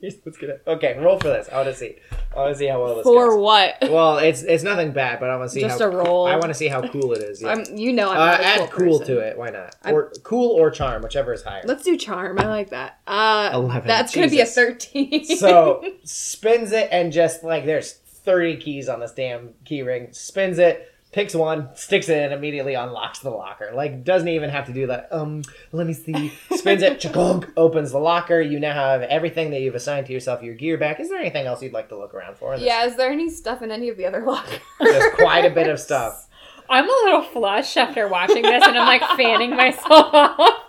[0.00, 0.62] let's get it.
[0.66, 1.48] Okay, roll for this.
[1.50, 1.96] I want to see.
[2.36, 3.04] I want to see how well this is.
[3.04, 3.40] For goes.
[3.40, 3.76] what?
[3.82, 6.26] Well, it's it's nothing bad, but I want to see Just how a roll.
[6.26, 7.42] I want to see how cool it is.
[7.42, 7.48] Yeah.
[7.48, 9.14] I'm, you know, I'm uh, not a add cool, cool person.
[9.16, 9.38] to it.
[9.38, 9.74] Why not?
[9.82, 11.62] I'm- Or cool or charm, whichever is higher.
[11.64, 12.38] Let's do charm.
[12.38, 13.00] I like that.
[13.06, 13.86] Uh, 11.
[13.88, 14.54] That's gonna be a Jesus.
[14.54, 15.24] thirteen.
[15.38, 20.08] so spins it and just like there's 30 keys on this damn key ring.
[20.12, 23.70] Spins it, picks one, sticks it in, immediately unlocks the locker.
[23.74, 25.08] Like doesn't even have to do that.
[25.10, 25.42] Um,
[25.72, 26.32] let me see.
[26.54, 28.40] Spins it, chakunk, opens the locker.
[28.40, 30.42] You now have everything that you've assigned to yourself.
[30.42, 31.00] Your gear back.
[31.00, 32.56] Is there anything else you'd like to look around for?
[32.56, 34.60] yeah, is there any stuff in any of the other lockers?
[34.80, 36.26] There's quite a bit of stuff.
[36.70, 40.64] I'm a little flushed after watching this, and I'm like fanning myself off.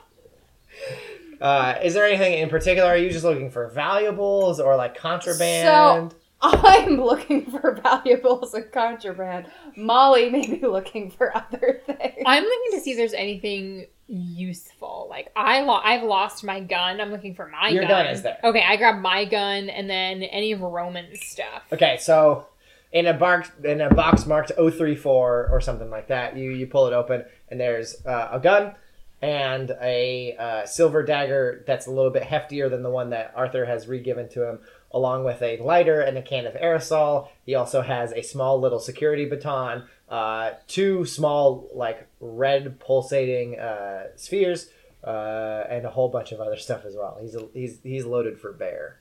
[1.42, 2.90] Uh, is there anything in particular?
[2.90, 6.14] Are you just looking for valuables or like contraband?
[6.42, 9.48] I'm looking for valuables and contraband.
[9.76, 12.24] Molly may be looking for other things.
[12.26, 15.08] I'm looking to see if there's anything useful.
[15.10, 17.00] Like I, lo- I've lost my gun.
[17.02, 18.06] I'm looking for my Your gun.
[18.06, 18.38] gun is there.
[18.44, 21.64] Okay, I grabbed my gun and then any of Roman's stuff.
[21.72, 22.48] Okay, so
[22.92, 26.88] in a box in a box marked 034 or something like that, you you pull
[26.88, 28.76] it open and there's uh, a gun
[29.22, 33.66] and a uh, silver dagger that's a little bit heftier than the one that Arthur
[33.66, 34.60] has re-given to him,
[34.92, 37.28] along with a lighter and a can of aerosol.
[37.46, 44.08] He also has a small little security baton, uh, two small like red pulsating uh,
[44.16, 44.70] spheres.
[45.02, 47.18] Uh, and a whole bunch of other stuff as well.
[47.22, 49.00] He's he's he's loaded for bear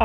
[0.00, 0.04] Uh,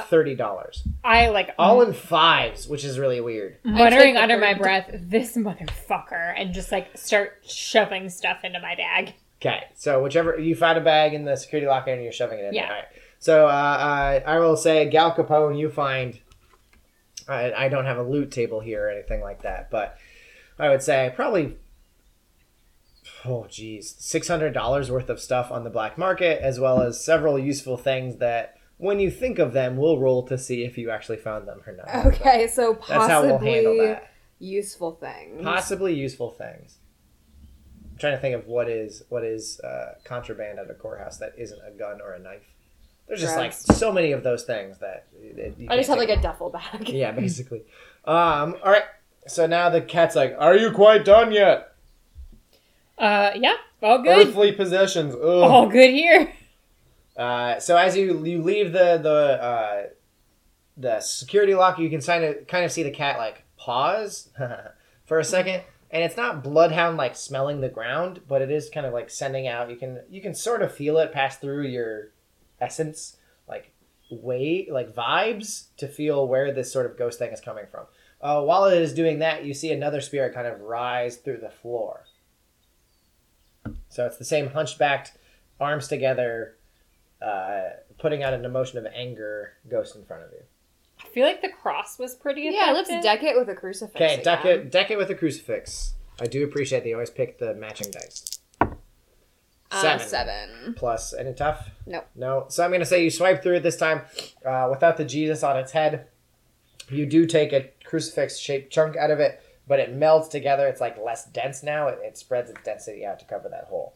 [0.00, 3.56] and thirty dollars I like all in fives, which is really weird.
[3.64, 9.14] muttering under my breath, "This motherfucker," and just like start shoving stuff into my bag.
[9.40, 12.44] Okay, so whichever you find a bag in the security locker and you're shoving it
[12.44, 12.66] in Yeah.
[12.68, 12.76] there.
[12.76, 12.88] All right.
[13.24, 16.20] So uh, uh, I will say, Gal Capone, you find.
[17.26, 19.96] I, I don't have a loot table here or anything like that, but
[20.58, 21.56] I would say probably.
[23.24, 27.02] Oh geez, six hundred dollars worth of stuff on the black market, as well as
[27.02, 30.90] several useful things that, when you think of them, we'll roll to see if you
[30.90, 32.06] actually found them or not.
[32.06, 34.10] Okay, so But that's how we'll handle possibly that.
[34.38, 35.42] useful things.
[35.42, 36.76] possibly useful things.
[37.90, 41.32] I'm trying to think of what is what is uh, contraband at a courthouse that
[41.38, 42.53] isn't a gun or a knife.
[43.06, 43.68] There's just Drugs.
[43.68, 46.22] like so many of those things that it, you I just can't have like a
[46.22, 46.88] duffel bag.
[46.88, 47.62] yeah, basically.
[48.04, 48.84] Um, all right.
[49.26, 51.74] So now the cat's like, "Are you quite done yet?
[52.98, 55.22] Uh, yeah, all good, Earthly possessions." Ugh.
[55.22, 56.32] all good here.
[57.16, 59.82] Uh, so as you you leave the the uh,
[60.76, 64.30] the security locker, you can kind of kind of see the cat like pause
[65.04, 68.84] for a second, and it's not bloodhound like smelling the ground, but it is kind
[68.86, 69.70] of like sending out.
[69.70, 72.08] You can you can sort of feel it pass through your
[72.64, 73.16] essence,
[73.48, 73.72] like
[74.10, 77.86] way like vibes to feel where this sort of ghost thing is coming from.
[78.20, 81.50] Uh, while it is doing that, you see another spirit kind of rise through the
[81.50, 82.04] floor.
[83.88, 85.12] So it's the same hunchbacked,
[85.60, 86.56] arms together,
[87.20, 87.64] uh,
[87.98, 90.42] putting out an emotion of anger ghost in front of you.
[91.02, 93.96] I feel like the cross was pretty Yeah, let's deck it with a crucifix.
[93.96, 94.58] Okay, deck again.
[94.58, 95.94] it, deck it with a crucifix.
[96.20, 98.33] I do appreciate they always pick the matching dice.
[99.74, 100.06] Uh, Seven.
[100.08, 100.74] seven.
[100.76, 101.70] Plus, any tough?
[101.86, 102.04] No.
[102.14, 102.46] No.
[102.48, 104.02] So I'm going to say you swipe through it this time
[104.46, 106.06] uh, without the Jesus on its head.
[106.90, 110.66] You do take a crucifix shaped chunk out of it, but it melds together.
[110.68, 111.88] It's like less dense now.
[111.88, 113.94] It, it spreads its density out to cover that hole.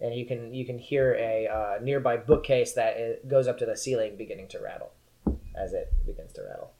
[0.00, 3.66] and you can you can hear a uh, nearby bookcase that it goes up to
[3.66, 4.92] the ceiling, beginning to rattle
[5.56, 6.72] as it begins to rattle.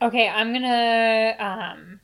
[0.00, 1.34] Okay, I'm gonna.
[1.38, 2.00] Um,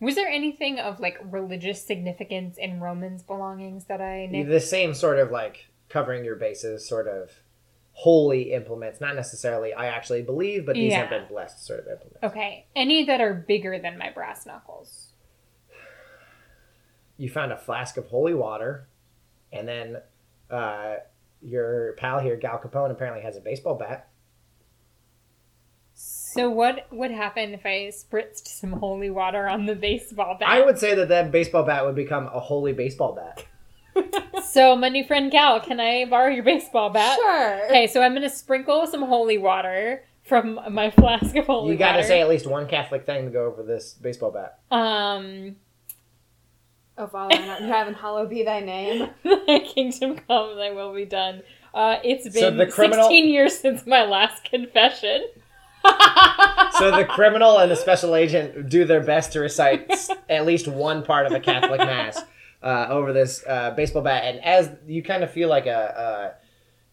[0.00, 4.50] was there anything of like religious significance in Roman's belongings that I nicked?
[4.50, 7.32] The same sort of like covering your bases, sort of
[7.92, 12.22] holy implements, not necessarily I actually believe, but these have been blessed sort of implements.
[12.22, 15.12] Okay, any that are bigger than my brass knuckles.
[17.16, 18.86] You found a flask of holy water,
[19.52, 19.96] and then
[20.48, 20.94] uh,
[21.42, 24.07] your pal here, Gal Capone, apparently has a baseball bat.
[26.32, 30.48] So what would happen if I spritzed some holy water on the baseball bat?
[30.48, 33.44] I would say that that baseball bat would become a holy baseball bat.
[34.44, 37.18] So my new friend Cal, can I borrow your baseball bat?
[37.18, 37.64] Sure.
[37.66, 41.72] Okay, so I'm gonna sprinkle some holy water from my flask of holy water.
[41.72, 42.06] you got to water.
[42.08, 44.60] say at least one Catholic thing to go over this baseball bat.
[44.70, 45.56] um,
[46.96, 49.10] Oh, Father, in heaven, hallowed be thy name.
[49.24, 51.42] thy kingdom come, thy will be done.
[51.74, 55.26] Uh, it's been So the criminal- 16 years since my last confession.
[56.78, 59.90] So the criminal and the special agent do their best to recite
[60.28, 62.22] at least one part of a Catholic mass
[62.62, 66.32] uh, over this uh, baseball bat, and as you kind of feel like a, uh,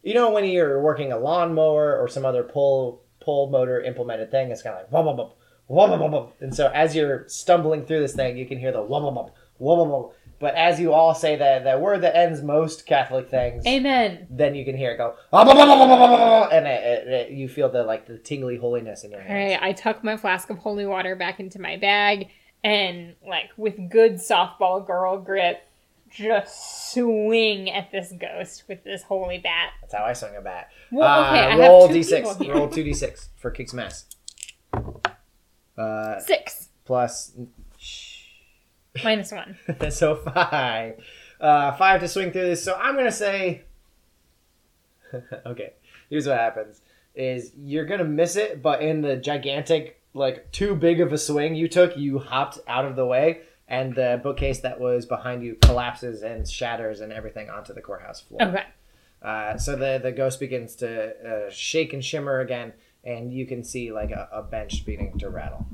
[0.02, 4.50] you know, when you're working a lawnmower or some other pull pull motor implemented thing,
[4.52, 5.32] it's kind of like wub wub
[5.70, 6.32] wub wub wub.
[6.40, 9.32] And so as you're stumbling through this thing, you can hear the wub wub wub
[9.60, 10.14] wub wub.
[10.39, 14.28] But as you all say that that word that ends most Catholic things, Amen.
[14.30, 17.48] then you can hear it go, "Ah, bah, bah, bah," and it, it, it- you
[17.48, 19.54] feel the like the tingly holiness in your All hands.
[19.54, 22.28] right, I tuck my flask of holy water back into my bag
[22.63, 25.62] and, like, with good softball girl grip,
[26.10, 29.71] just swing at this ghost with this holy bat.
[29.82, 30.69] That's how I swing a bat.
[30.91, 32.54] Well, okay, uh, roll have two d6.
[32.54, 34.06] Roll two d6 for kicks mass.
[35.78, 37.32] Uh, Six plus
[39.04, 39.58] minus one.
[39.90, 41.00] so five.
[41.40, 42.64] Uh, five to swing through this.
[42.64, 43.64] So I'm gonna say.
[45.46, 45.74] okay,
[46.10, 46.82] here's what happens:
[47.14, 51.56] is you're gonna miss it, but in the gigantic, like too big of a swing
[51.56, 55.56] you took, you hopped out of the way, and the bookcase that was behind you
[55.62, 58.42] collapses and shatters and everything onto the courthouse floor.
[58.42, 58.64] Okay.
[59.22, 63.64] Uh, so the the ghost begins to uh, shake and shimmer again, and you can
[63.64, 65.66] see like a, a bench beginning to rattle.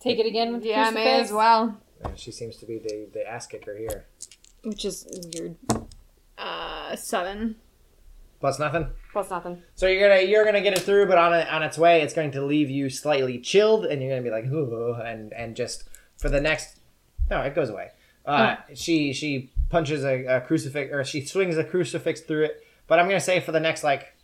[0.00, 1.28] Take it again with the Yeah, may crucifix.
[1.28, 1.80] as well.
[2.04, 4.06] And she seems to be the the ass kicker here.
[4.64, 5.56] Which is weird.
[6.38, 7.56] Uh, seven.
[8.40, 8.88] Plus nothing.
[9.12, 9.62] Plus nothing.
[9.74, 12.14] So you're gonna you're gonna get it through, but on it, on its way, it's
[12.14, 15.84] going to leave you slightly chilled, and you're gonna be like, ooh, and and just
[16.16, 16.78] for the next,
[17.30, 17.90] no, it goes away.
[18.24, 22.64] Uh, She she punches a, a crucifix, or she swings a crucifix through it.
[22.86, 24.14] But I'm gonna say for the next like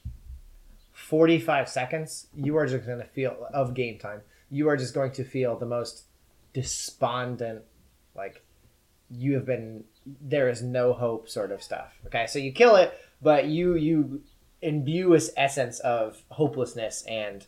[0.93, 4.23] 45 seconds, you are just gonna feel of game time.
[4.51, 6.05] You are just going to feel the most
[6.53, 7.63] despondent,
[8.15, 8.45] like
[9.11, 9.85] you have been.
[10.21, 11.93] There is no hope, sort of stuff.
[12.07, 14.23] Okay, so you kill it, but you you
[14.63, 17.45] imbue this essence of hopelessness and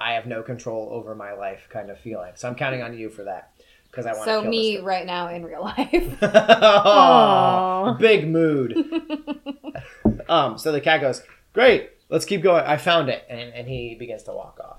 [0.00, 2.32] I have no control over my life kind of feeling.
[2.36, 3.52] So I'm counting on you for that
[3.90, 6.20] because I want So me right now in real life.
[6.20, 6.28] guy.
[6.32, 7.92] Aw, Aw.
[7.94, 8.76] big mood.
[10.28, 12.64] um, so the cat goes, "Great, let's keep going.
[12.64, 14.78] I found it," and, and he begins to walk off.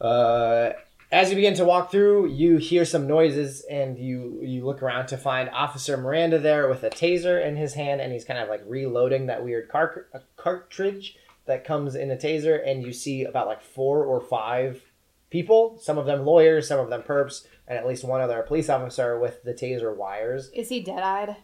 [0.00, 0.72] Uh,
[1.12, 5.08] as you begin to walk through, you hear some noises, and you you look around
[5.08, 8.48] to find Officer Miranda there with a taser in his hand, and he's kind of
[8.48, 13.24] like reloading that weird car- uh, cartridge that comes in a taser, and you see
[13.24, 14.82] about like four or five
[15.30, 18.68] people, some of them lawyers, some of them perps, and at least one other police
[18.68, 20.50] officer with the taser wires.
[20.54, 21.36] Is he dead eyed?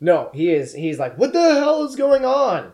[0.00, 0.74] No, he is.
[0.74, 2.72] He's like, what the hell is going on?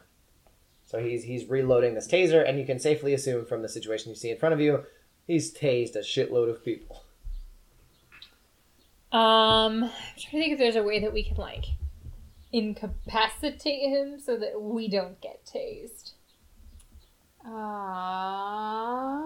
[0.84, 4.16] So he's he's reloading this taser, and you can safely assume from the situation you
[4.16, 4.84] see in front of you,
[5.26, 7.02] he's tased a shitload of people.
[9.12, 11.66] Um, I'm trying to think if there's a way that we can like
[12.52, 16.12] incapacitate him so that we don't get tased.
[17.46, 19.20] Uh,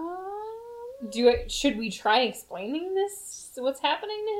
[1.11, 1.51] Do it?
[1.51, 3.51] Should we try explaining this?
[3.55, 4.31] What's happening to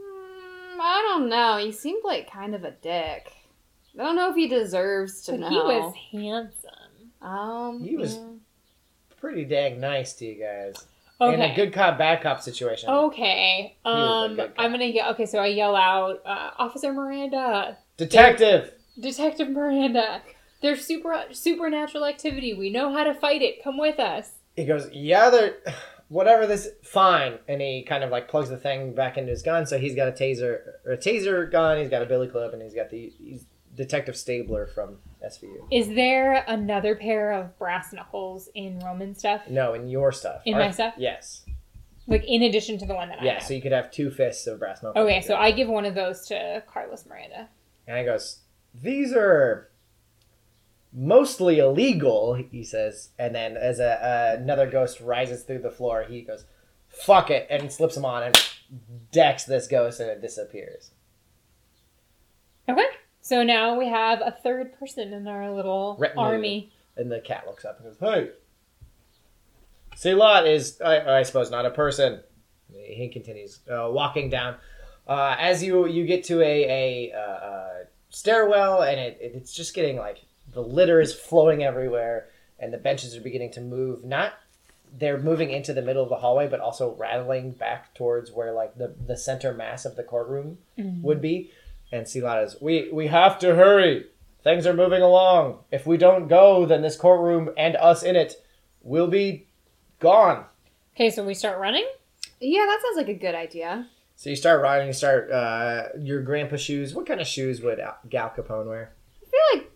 [0.00, 0.02] him?
[0.02, 1.58] mm, I don't know.
[1.58, 3.32] He seemed like kind of a dick.
[3.98, 5.48] I don't know if he deserves to But know.
[5.50, 7.12] he was handsome.
[7.22, 8.22] Um, He was- yeah.
[9.24, 10.84] Pretty dang nice to you guys.
[11.18, 11.32] Okay.
[11.32, 12.90] In a good cop, bad cop situation.
[12.90, 13.74] Okay.
[13.82, 14.38] Um.
[14.58, 15.12] I'm gonna yell.
[15.12, 18.72] Okay, so I yell out, uh, Officer Miranda, Detective!
[19.00, 20.20] Detective Miranda.
[20.60, 22.52] There's super supernatural activity.
[22.52, 23.64] We know how to fight it.
[23.64, 24.32] Come with us.
[24.56, 25.54] He goes, yeah, there,
[26.08, 27.38] whatever this, fine.
[27.48, 29.64] And he kind of like plugs the thing back into his gun.
[29.64, 31.78] So he's got a taser, or a taser gun.
[31.78, 35.66] He's got a billy club, and he's got the he's Detective Stabler from SVU.
[35.70, 39.42] Is there another pair of brass knuckles in Roman stuff?
[39.48, 40.42] No, in your stuff.
[40.44, 40.94] In my stuff?
[40.96, 41.44] Yes.
[42.06, 44.46] Like in addition to the one that I Yeah, so you could have two fists
[44.46, 45.04] of brass knuckles.
[45.04, 47.48] okay, so I give one of those to Carlos Miranda.
[47.86, 48.40] And he goes,
[48.74, 49.70] These are
[50.92, 53.10] mostly illegal, he says.
[53.18, 56.44] And then as a, uh, another ghost rises through the floor, he goes,
[56.88, 58.40] Fuck it, and slips them on and
[59.10, 60.90] decks this ghost and it disappears.
[62.68, 62.86] Okay.
[63.24, 66.22] So now we have a third person in our little Retinue.
[66.22, 66.72] army.
[66.94, 68.30] And the cat looks up and goes, Hey!
[69.96, 72.20] Silat is, I, I suppose, not a person.
[72.70, 74.56] He continues uh, walking down.
[75.08, 77.72] Uh, as you you get to a, a uh, uh,
[78.10, 82.78] stairwell, and it, it, it's just getting like the litter is flowing everywhere, and the
[82.78, 84.04] benches are beginning to move.
[84.04, 84.34] Not
[84.98, 88.76] they're moving into the middle of the hallway, but also rattling back towards where like
[88.76, 91.50] the, the center mass of the courtroom would be.
[91.94, 94.06] And Silat is, we we have to hurry.
[94.42, 95.60] Things are moving along.
[95.70, 98.34] If we don't go, then this courtroom and us in it
[98.82, 99.46] will be
[100.00, 100.44] gone.
[100.96, 101.86] Okay, so we start running.
[102.40, 103.86] Yeah, that sounds like a good idea.
[104.16, 104.88] So you start riding.
[104.88, 106.94] You start uh, your grandpa shoes.
[106.94, 108.92] What kind of shoes would Al- Gal Capone wear?
[109.22, 109.70] I feel like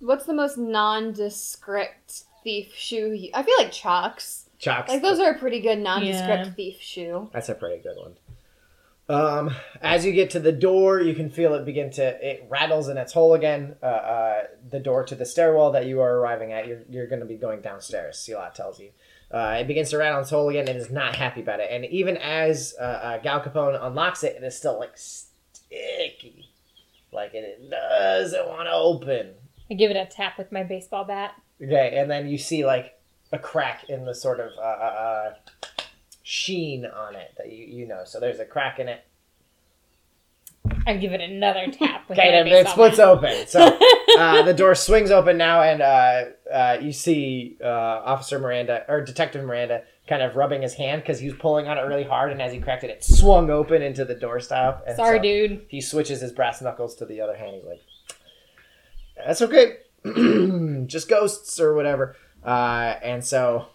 [0.00, 3.12] what's the most nondescript thief shoe?
[3.12, 4.48] you- I feel like Chucks.
[4.58, 4.90] Chucks.
[4.90, 6.52] Like those are a pretty good nondescript Yeah.
[6.52, 7.30] thief shoe.
[7.32, 8.16] That's a pretty good one.
[9.10, 12.88] Um, as you get to the door, you can feel it begin to it rattles
[12.88, 13.74] in its hole again.
[13.82, 17.20] Uh, uh, the door to the stairwell that you are arriving at, you're, you're going
[17.20, 18.16] to be going downstairs.
[18.16, 18.90] Silat tells you.
[19.32, 20.68] Uh, it begins to rattle in its hole again.
[20.68, 24.36] It is not happy about it, and even as uh, uh, Gal Capone unlocks it,
[24.36, 26.48] it is still like sticky,
[27.12, 29.34] like it doesn't want to open.
[29.70, 31.34] I give it a tap with my baseball bat.
[31.62, 32.98] Okay, and then you see like
[33.32, 35.34] a crack in the sort of uh, uh, uh,
[36.30, 38.02] sheen on it that you you know.
[38.04, 39.04] So there's a crack in it.
[40.86, 43.08] I give it another tap with Okay, then it splits bat.
[43.08, 43.46] open.
[43.48, 43.76] So
[44.16, 49.00] uh, the door swings open now, and uh, uh, you see uh, Officer Miranda or
[49.00, 52.30] Detective Miranda kind of rubbing his hand because he was pulling on it really hard,
[52.30, 54.82] and as he cracked it, it swung open into the doorstop.
[54.86, 55.66] And Sorry, so dude.
[55.68, 57.56] He switches his brass knuckles to the other hand.
[57.56, 57.80] He's like,
[59.26, 59.78] "That's okay,
[60.86, 62.14] just ghosts or whatever."
[62.44, 63.66] Uh, and so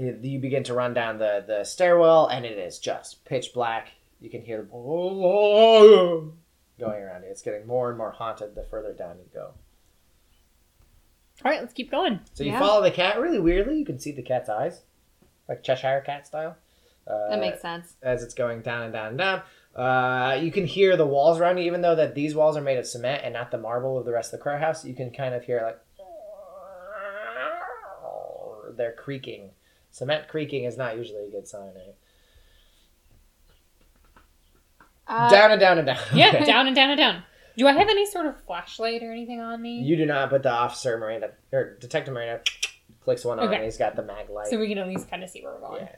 [0.00, 3.88] you you begin to run down the the stairwell, and it is just pitch black.
[4.20, 6.32] You can hear going
[6.80, 7.28] around it.
[7.30, 9.52] It's getting more and more haunted the further down you go.
[11.42, 12.20] All right, let's keep going.
[12.34, 12.58] So you Yeah.
[12.58, 13.78] follow the cat really weirdly.
[13.78, 14.82] You can see the cat's eyes,
[15.48, 16.56] like Cheshire cat style.
[17.06, 17.96] Uh, That makes sense.
[18.02, 19.42] as it's going down and down and down.
[19.74, 22.76] Uh, you can hear the walls around you, even though that these walls are made
[22.78, 24.84] of cement and not the marble of the rest of the crow house.
[24.84, 25.78] You can kind of hear like
[28.76, 29.50] they're creaking.
[29.90, 31.94] Cement creaking is not usually a good sign, right?
[35.06, 35.98] Uh, down and down and down.
[36.14, 37.22] Yeah, down and down and down.
[37.56, 39.80] Do I have any sort of flashlight or anything on me?
[39.80, 42.42] You do not, but the officer Miranda or Detective Miranda
[43.00, 43.56] clicks one on, Okay.
[43.56, 44.46] and he's got the mag light.
[44.46, 45.82] so we can at least kind of see where we're going.
[45.82, 45.96] Yeah.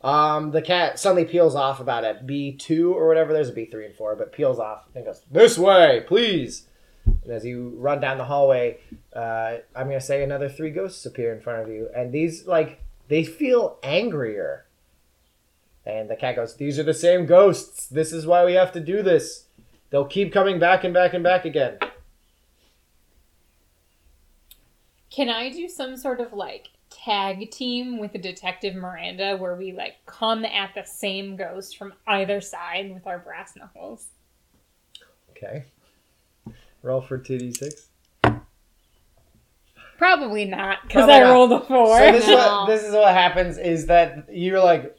[0.00, 3.32] Um, the cat suddenly peels off about at B two or whatever.
[3.32, 6.66] There's a B three and four, but peels off and goes this way, please.
[7.04, 8.78] And as you run down the hallway,
[9.14, 12.80] uh, I'm gonna say another three ghosts appear in front of you, and these like
[13.08, 14.66] they feel angrier.
[15.84, 17.86] And the cat goes, "These are the same ghosts.
[17.86, 19.46] This is why we have to do this.
[19.90, 21.78] They'll keep coming back and back and back again."
[25.10, 29.72] Can I do some sort of like tag team with the Detective Miranda where we
[29.72, 34.08] like come at the same ghost from either side with our brass knuckles?
[35.30, 35.64] Okay.
[36.82, 37.87] Roll for two d six.
[39.98, 41.30] Probably not, because I not.
[41.32, 41.98] rolled a four.
[41.98, 44.96] So this is, what, this is what happens is that you're like,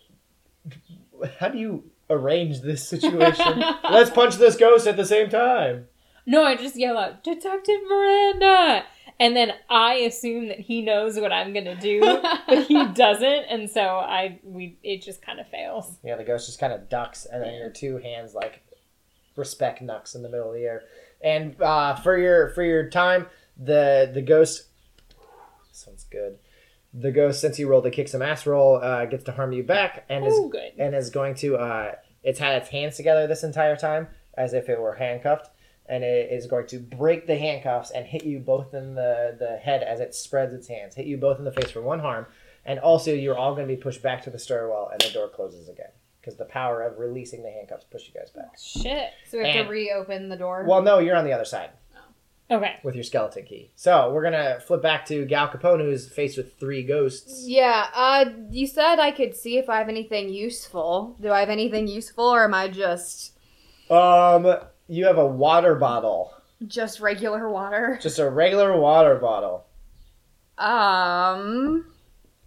[1.39, 3.63] how do you arrange this situation?
[3.89, 5.87] Let's punch this ghost at the same time.
[6.25, 8.83] no, I just yell out, Detective Miranda!
[9.21, 11.99] And then I assume that he knows what I'm gonna do,
[12.47, 15.97] but he doesn't, and so I we it just kind of fails.
[16.05, 18.61] Yeah, the ghost just kind of ducks, and then your two hands like
[19.35, 20.83] respect knucks in the middle of the air.
[21.21, 23.27] And uh, for your for your time,
[23.57, 24.67] the the ghost.
[26.11, 26.37] Good.
[26.93, 29.63] The ghost, since you rolled a kick some ass roll, uh, gets to harm you
[29.63, 30.71] back, and is good.
[30.79, 31.91] and is going to uh,
[32.23, 35.49] it's had its hands together this entire time as if it were handcuffed
[35.87, 39.57] and it is going to break the handcuffs and hit you both in the, the
[39.57, 42.25] head as it spreads its hands hit you both in the face for one harm
[42.65, 45.27] and also you're all going to be pushed back to the stairwell and the door
[45.29, 45.89] closes again
[46.21, 49.09] because the power of releasing the handcuffs push you guys back Shit.
[49.29, 50.63] So we have And- to reopen the door.
[50.67, 51.71] well no you're on the other side
[52.51, 52.79] Okay.
[52.83, 56.35] with your skeleton key so we're going to flip back to gal capone who's faced
[56.37, 57.87] with three ghosts yeah.
[57.93, 61.15] Uh, you said I could see if I have anything useful.
[61.21, 63.37] Do I have anything useful, or am I just
[63.91, 64.55] um
[64.87, 66.33] you have a water bottle
[66.67, 67.99] just regular water?
[68.01, 69.65] just a regular water bottle
[70.57, 71.85] Um.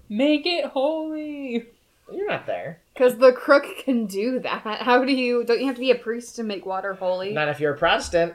[0.08, 1.64] Make it holy.
[2.12, 4.62] you're not there Because the crook can do that.
[4.82, 5.44] How do you?
[5.44, 7.32] Don't you have to be a priest to make water holy?
[7.32, 8.34] Not if you're a Protestant.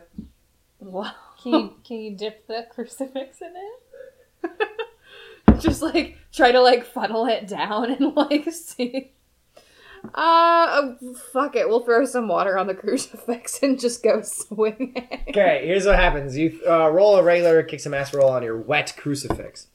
[0.80, 1.12] Wow.
[1.42, 5.60] Can you can you dip the crucifix in it?
[5.60, 9.12] Just like try to like funnel it down and like see.
[10.06, 10.96] Uh, oh,
[11.34, 11.68] fuck it.
[11.68, 15.24] We'll throw some water on the crucifix and just go swinging.
[15.28, 16.38] Okay, here's what happens.
[16.38, 19.68] You uh, roll a regular kick some ass roll on your wet crucifix.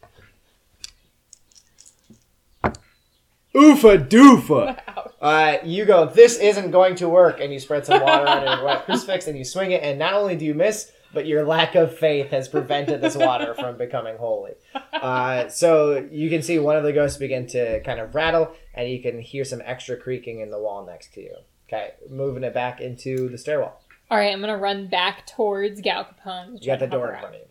[3.55, 4.79] Oofa doofa.
[5.21, 8.65] Uh, you go, this isn't going to work, and you spread some water on your
[8.65, 11.75] wet crucifix, and you swing it, and not only do you miss, but your lack
[11.75, 14.53] of faith has prevented this water from becoming holy.
[14.93, 18.89] Uh, so you can see one of the ghosts begin to kind of rattle, and
[18.89, 21.37] you can hear some extra creaking in the wall next to you.
[21.69, 23.81] Okay, moving it back into the stairwell.
[24.11, 26.61] All right, I'm gonna run back towards Gal Capone.
[26.61, 27.47] You got the door in front of you,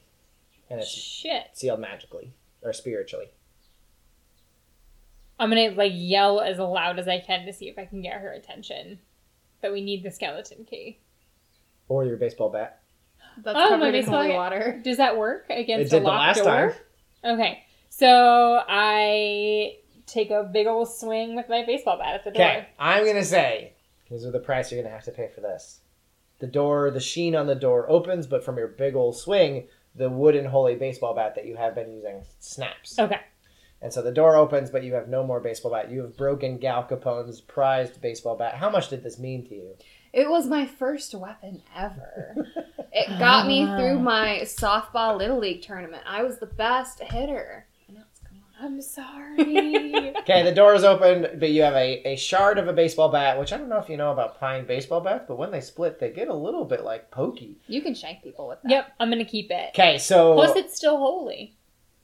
[0.70, 1.50] and it's Shit.
[1.54, 3.32] sealed magically or spiritually.
[5.40, 8.22] I'm gonna like yell as loud as I can to see if I can get
[8.22, 9.00] her attention.
[9.60, 11.00] But we need the skeleton key.
[11.88, 12.81] Or your baseball bat.
[13.38, 14.36] That's Oh, my covered in baseball holy bat.
[14.38, 14.82] water.
[14.84, 16.76] Does that work It against did a the locked last door?
[17.24, 17.40] time.
[17.40, 19.78] Okay, so I
[20.08, 22.44] take a big old swing with my baseball bat at the door.
[22.44, 23.74] Okay, I'm gonna say
[24.10, 25.80] these are the price you're gonna have to pay for this.
[26.40, 30.10] The door, the sheen on the door opens, but from your big old swing, the
[30.10, 32.98] wooden holy baseball bat that you have been using snaps.
[32.98, 33.20] Okay.
[33.84, 35.90] And so the door opens, but you have no more baseball bat.
[35.92, 38.56] You have broken Gal Capone's prized baseball bat.
[38.56, 39.76] How much did this mean to you?
[40.14, 42.36] It was my first weapon ever.
[42.92, 44.02] it got me through ah.
[44.02, 46.04] my softball little league tournament.
[46.06, 47.66] I was the best hitter.
[47.90, 48.42] I know it's gone.
[48.60, 50.14] I'm sorry.
[50.22, 53.40] Okay, the door is open, but you have a, a shard of a baseball bat,
[53.40, 56.00] which I don't know if you know about pine baseball bats, but when they split,
[56.00, 57.58] they get a little bit like pokey.
[57.68, 58.70] You can shank people with that.
[58.70, 59.70] yep, I'm gonna keep it.
[59.70, 61.56] Okay, so Plus, it's still holy.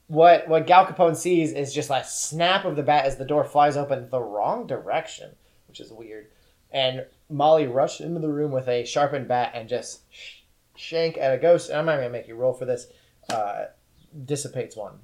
[0.08, 3.44] what what Gal Capone sees is just a snap of the bat as the door
[3.44, 5.30] flies open the wrong direction,
[5.68, 6.28] which is weird.
[6.72, 10.40] And Molly rushed into the room with a sharpened bat and just sh-
[10.76, 11.70] shank at a ghost.
[11.70, 12.88] And I'm not gonna make you roll for this.
[13.30, 13.66] Uh,
[14.26, 15.00] dissipates one.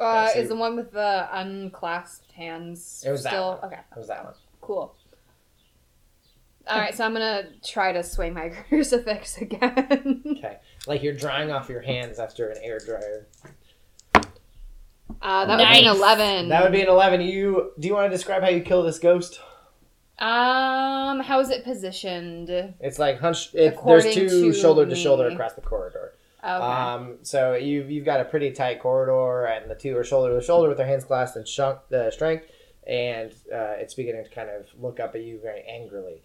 [0.00, 3.58] Uh, Okay, so- is the one with the unclasped hands It was that one.
[3.64, 3.80] okay?
[3.88, 4.34] What was that one?
[4.60, 4.94] Cool.
[6.68, 10.22] All right, so I'm gonna try to swing my crucifix again.
[10.38, 13.26] Okay, like you're drying off your hands after an air dryer.
[15.20, 16.48] Uh, that would be an eleven.
[16.50, 17.20] That would be an eleven.
[17.22, 19.40] You do you want to describe how you kill this ghost?
[20.18, 22.50] Um, how is it positioned?
[22.80, 23.54] It's like hunched.
[23.54, 26.14] It, there's two to shoulder to shoulder across the corridor.
[26.42, 26.50] Okay.
[26.50, 30.44] Um, so you've you've got a pretty tight corridor, and the two are shoulder to
[30.44, 32.46] shoulder with their hands clasped and shunk the strength,
[32.86, 36.22] and uh, it's beginning to kind of look up at you very angrily.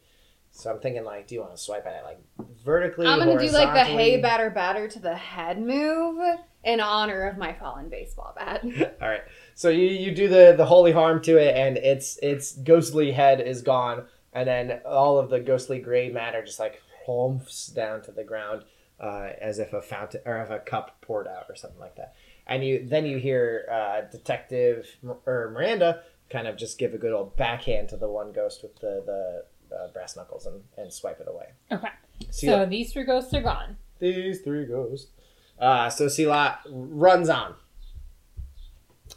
[0.56, 2.20] So I'm thinking, like, do you want to swipe at it like
[2.64, 3.08] vertically?
[3.08, 6.20] I'm gonna do like the hey batter batter to the head move
[6.64, 8.64] in honor of my fallen baseball bat.
[9.02, 9.24] All right.
[9.56, 13.42] So you, you do the the holy harm to it, and its its ghostly head
[13.42, 18.12] is gone, and then all of the ghostly gray matter just like plumps down to
[18.12, 18.64] the ground,
[19.00, 22.16] uh, as if a fountain or if a cup poured out or something like that.
[22.48, 24.88] And you then you hear uh, Detective
[25.26, 28.76] or Miranda kind of just give a good old backhand to the one ghost with
[28.80, 31.48] the the uh, brass knuckles and, and swipe it away.
[31.72, 31.90] Okay.
[32.32, 33.78] So these three ghosts are gone.
[34.00, 35.12] these three ghosts.
[35.60, 37.56] Uh, so Sila runs on.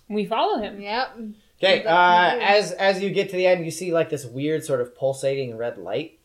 [0.09, 0.81] We follow him.
[0.81, 1.17] yep.
[1.59, 4.81] Okay, uh, as as you get to the end, you see like this weird sort
[4.81, 6.19] of pulsating red light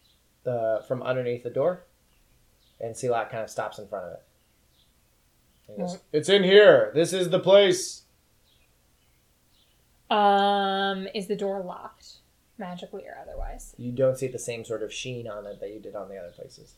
[0.46, 1.86] uh, from underneath the door,
[2.80, 4.24] and Silat kind of stops in front of it.
[5.68, 6.92] He goes, It's in here.
[6.94, 8.04] This is the place.
[10.10, 12.18] Um, is the door locked,
[12.58, 13.74] magically or otherwise?
[13.78, 16.18] You don't see the same sort of sheen on it that you did on the
[16.18, 16.76] other places.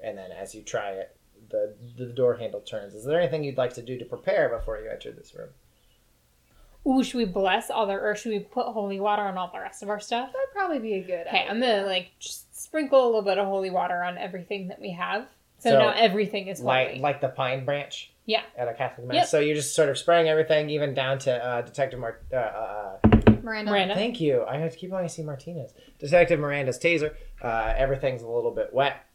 [0.00, 1.16] And then as you try it,
[1.50, 2.94] the the door handle turns.
[2.94, 5.48] Is there anything you'd like to do to prepare before you enter this room?
[6.86, 9.60] Ooh, should we bless all the, or should we put holy water on all the
[9.60, 10.32] rest of our stuff?
[10.32, 11.26] That'd probably be a good.
[11.26, 14.80] Okay, I'm gonna like just sprinkle a little bit of holy water on everything that
[14.80, 15.26] we have,
[15.58, 16.66] so, So, now everything is holy.
[16.68, 18.12] Like like the pine branch.
[18.26, 18.42] Yeah.
[18.56, 19.14] At a Catholic mass.
[19.14, 19.26] Yep.
[19.26, 22.22] So you're just sort of spraying everything, even down to uh, Detective Mart.
[22.32, 22.98] Uh, uh,
[23.42, 23.70] Miranda.
[23.70, 23.94] Miranda.
[23.94, 24.44] Thank you.
[24.44, 25.72] I have to keep wanting to see Martinez.
[25.98, 27.14] Detective Miranda's taser.
[27.42, 29.06] Uh, everything's a little bit wet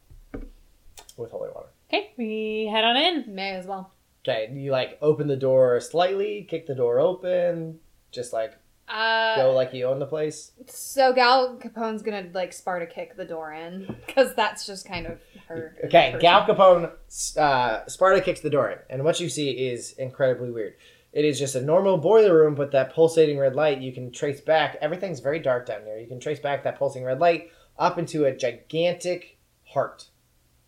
[1.16, 1.68] with holy water.
[1.94, 3.34] Okay, we head on in.
[3.34, 3.92] May as well.
[4.26, 7.78] Okay, you like open the door slightly, kick the door open,
[8.10, 8.54] just like
[8.88, 10.52] Uh, go like you own the place.
[10.66, 15.20] so Gal Capone's gonna like Sparta kick the door in because that's just kind of
[15.46, 15.76] her.
[15.84, 16.90] Okay, her Gal Capone,
[17.38, 20.74] uh, Sparta kicks the door in, and what you see is incredibly weird.
[21.12, 24.40] It is just a normal boiler room, but that pulsating red light you can trace
[24.40, 24.76] back.
[24.80, 25.98] Everything's very dark down here.
[25.98, 30.06] You can trace back that pulsing red light up into a gigantic heart,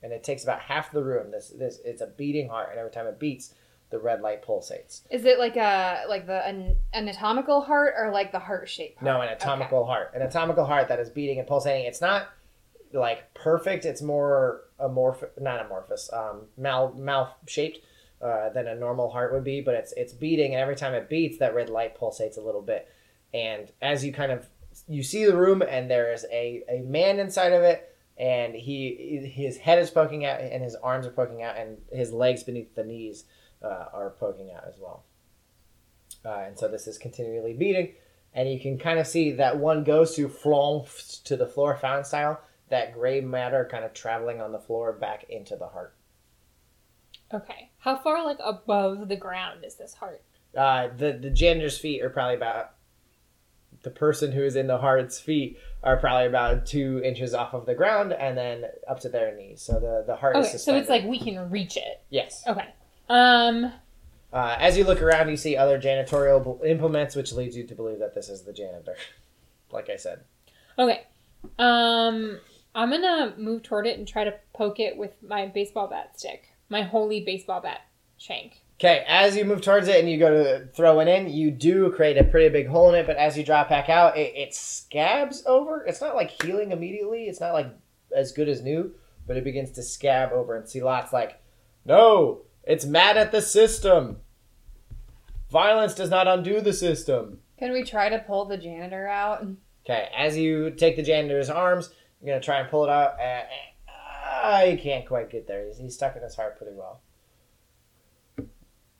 [0.06, 1.32] and it takes about half the room.
[1.32, 3.52] This this it's a beating heart, and every time it beats,
[3.90, 5.00] the red light pulsates.
[5.10, 9.02] Is it like a like the an anatomical heart or like the heart shape?
[9.02, 10.12] No, an anatomical heart.
[10.14, 11.86] An anatomical heart that is beating and pulsating.
[11.86, 12.28] It's not
[12.92, 13.84] like perfect.
[13.84, 17.80] It's more amorphous, not amorphous, um, mal mouth shaped
[18.22, 19.60] uh, than a normal heart would be.
[19.60, 22.62] But it's it's beating, and every time it beats, that red light pulsates a little
[22.62, 22.88] bit.
[23.34, 24.46] And as you kind of
[24.86, 27.92] you see the room, and there is a a man inside of it.
[28.18, 32.12] And he, his head is poking out, and his arms are poking out, and his
[32.12, 33.24] legs beneath the knees
[33.62, 35.04] uh, are poking out as well.
[36.24, 37.92] Uh, and so this is continually beating,
[38.32, 42.04] and you can kind of see that one goes to flomps to the floor, fountain
[42.04, 42.40] style.
[42.68, 45.94] That gray matter kind of traveling on the floor back into the heart.
[47.32, 47.70] Okay.
[47.78, 50.22] How far like above the ground is this heart?
[50.56, 52.75] Uh, the the janitor's feet are probably about
[53.86, 57.66] the person who is in the heart's feet are probably about two inches off of
[57.66, 59.62] the ground, and then up to their knees.
[59.62, 62.02] So the the heart is Okay, so it's like we can reach it.
[62.10, 62.42] yes.
[62.48, 62.66] Okay.
[63.08, 63.72] Um
[64.32, 68.00] Uh, as you look around, you see other janitorial implements, which leads you to believe
[68.00, 68.96] that this is the janitor.
[69.72, 70.20] Like I said.
[70.78, 71.02] okay.
[71.58, 72.38] Um
[72.74, 76.42] I'm gonna move toward it and try to poke it with my baseball bat stick.
[76.68, 77.80] My holy baseball bat
[78.18, 78.62] shank.
[78.78, 81.90] Okay, as you move towards it and you go to throw it in, you do
[81.92, 84.54] create a pretty big hole in it, but as you drop back out, it, it
[84.54, 85.82] scabs over.
[85.84, 87.68] It's not like healing immediately, it's not like
[88.14, 88.94] as good as new,
[89.26, 90.56] but it begins to scab over.
[90.56, 91.40] And see lots like,
[91.86, 94.18] no, it's mad at the system.
[95.50, 97.38] Violence does not undo the system.
[97.58, 99.46] Can we try to pull the janitor out?
[99.86, 101.88] Okay, as you take the janitor's arms,
[102.20, 103.18] you're gonna try and pull it out.
[103.18, 103.44] Uh,
[104.44, 105.66] uh, you can't quite get there.
[105.66, 107.00] He's, he's stuck in his heart pretty well.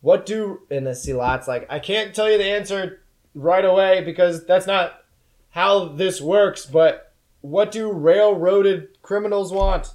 [0.07, 1.67] What do and the Silat's like?
[1.69, 3.03] I can't tell you the answer
[3.35, 5.03] right away because that's not
[5.51, 6.65] how this works.
[6.65, 9.95] But what do railroaded criminals want?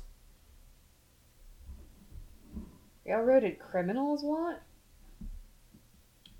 [3.06, 4.58] Railroaded criminals want?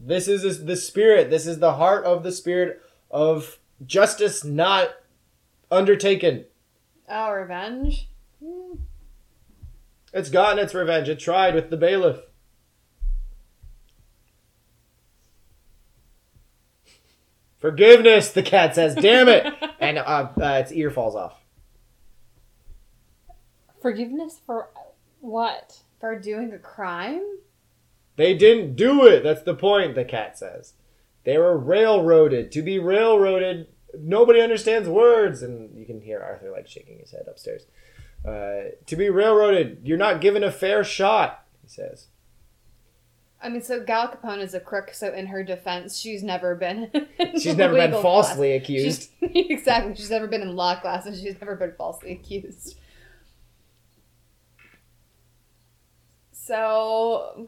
[0.02, 1.30] This is the spirit.
[1.30, 4.90] This is the heart of the spirit of justice not
[5.72, 6.44] undertaken.
[7.08, 8.10] Oh, revenge?
[8.44, 8.80] Hmm.
[10.14, 11.08] It's gotten its revenge.
[11.08, 12.20] It tried with the bailiff.
[17.62, 18.96] Forgiveness, the cat says.
[18.96, 19.46] Damn it!
[19.80, 21.36] and uh, uh, its ear falls off.
[23.82, 24.70] Forgiveness for
[25.22, 25.82] what?
[26.00, 27.24] For doing a crime?
[28.16, 29.24] They didn't do it.
[29.24, 30.74] That's the point, the cat says.
[31.24, 32.52] They were railroaded.
[32.54, 35.44] To be railroaded, nobody understands words.
[35.44, 37.66] And you can hear Arthur like shaking his head upstairs.
[38.28, 42.08] Uh, to be railroaded, you're not given a fair shot, he says.
[43.44, 46.92] I mean, so Gal Capone is a crook, so in her defense, she's never been.
[47.40, 48.62] She's never been falsely class.
[48.64, 49.10] accused.
[49.20, 49.96] She's- exactly.
[49.96, 52.76] She's never been in law class, and she's never been falsely accused.
[56.32, 57.48] So,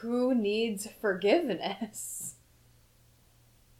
[0.00, 2.36] who needs forgiveness?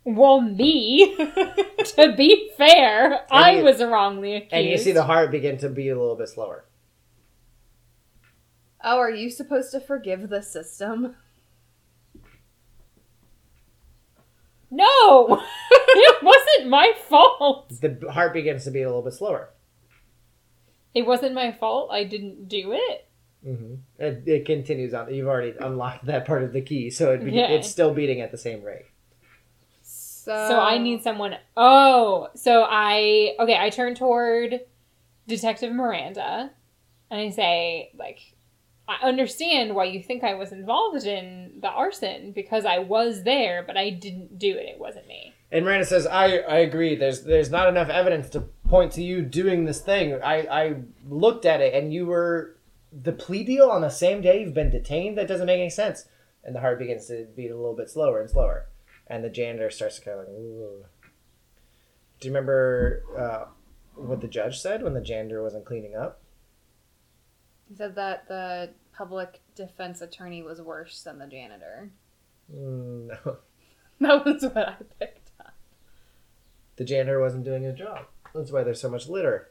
[0.05, 1.14] Well, me.
[1.16, 4.53] to be fair, I you- was wrongly accused.
[4.55, 6.64] And you see the heart begin to beat a little bit slower.
[8.82, 11.14] Oh, are you supposed to forgive the system?
[14.71, 15.41] No!
[15.71, 17.71] it wasn't my fault.
[17.81, 19.51] The heart begins to beat a little bit slower.
[20.95, 21.91] It wasn't my fault.
[21.93, 23.09] I didn't do it.
[23.47, 23.75] Mm-hmm.
[23.99, 25.12] It, it continues on.
[25.12, 27.49] You've already unlocked that part of the key, so it be- Yeah.
[27.49, 28.87] it's still beating at the same rate.
[29.83, 31.37] So, So I need someone.
[31.57, 33.57] Oh, so I okay.
[33.59, 34.61] I turn toward
[35.27, 36.51] Detective Miranda,
[37.11, 38.18] and I say, like,
[38.91, 43.62] I understand why you think I was involved in the arson because I was there,
[43.64, 44.66] but I didn't do it.
[44.66, 45.32] It wasn't me.
[45.53, 46.97] And Miranda says, "I I agree.
[46.97, 50.14] There's there's not enough evidence to point to you doing this thing.
[50.14, 50.74] I I
[51.09, 52.57] looked at it, and you were
[52.93, 55.16] the plea deal on the same day you've been detained.
[55.16, 56.07] That doesn't make any sense."
[56.43, 58.66] And the heart begins to beat a little bit slower and slower,
[59.07, 60.34] and the janitor starts to kind of like.
[60.36, 60.84] Ooh.
[62.18, 63.45] Do you remember uh,
[63.95, 66.20] what the judge said when the janitor wasn't cleaning up?
[67.71, 71.91] He said that the public defense attorney was worse than the janitor.
[72.53, 73.37] Mm, no,
[74.01, 75.55] That was what I picked up.
[76.77, 78.07] the janitor wasn't doing his job.
[78.35, 79.51] That's why there's so much litter.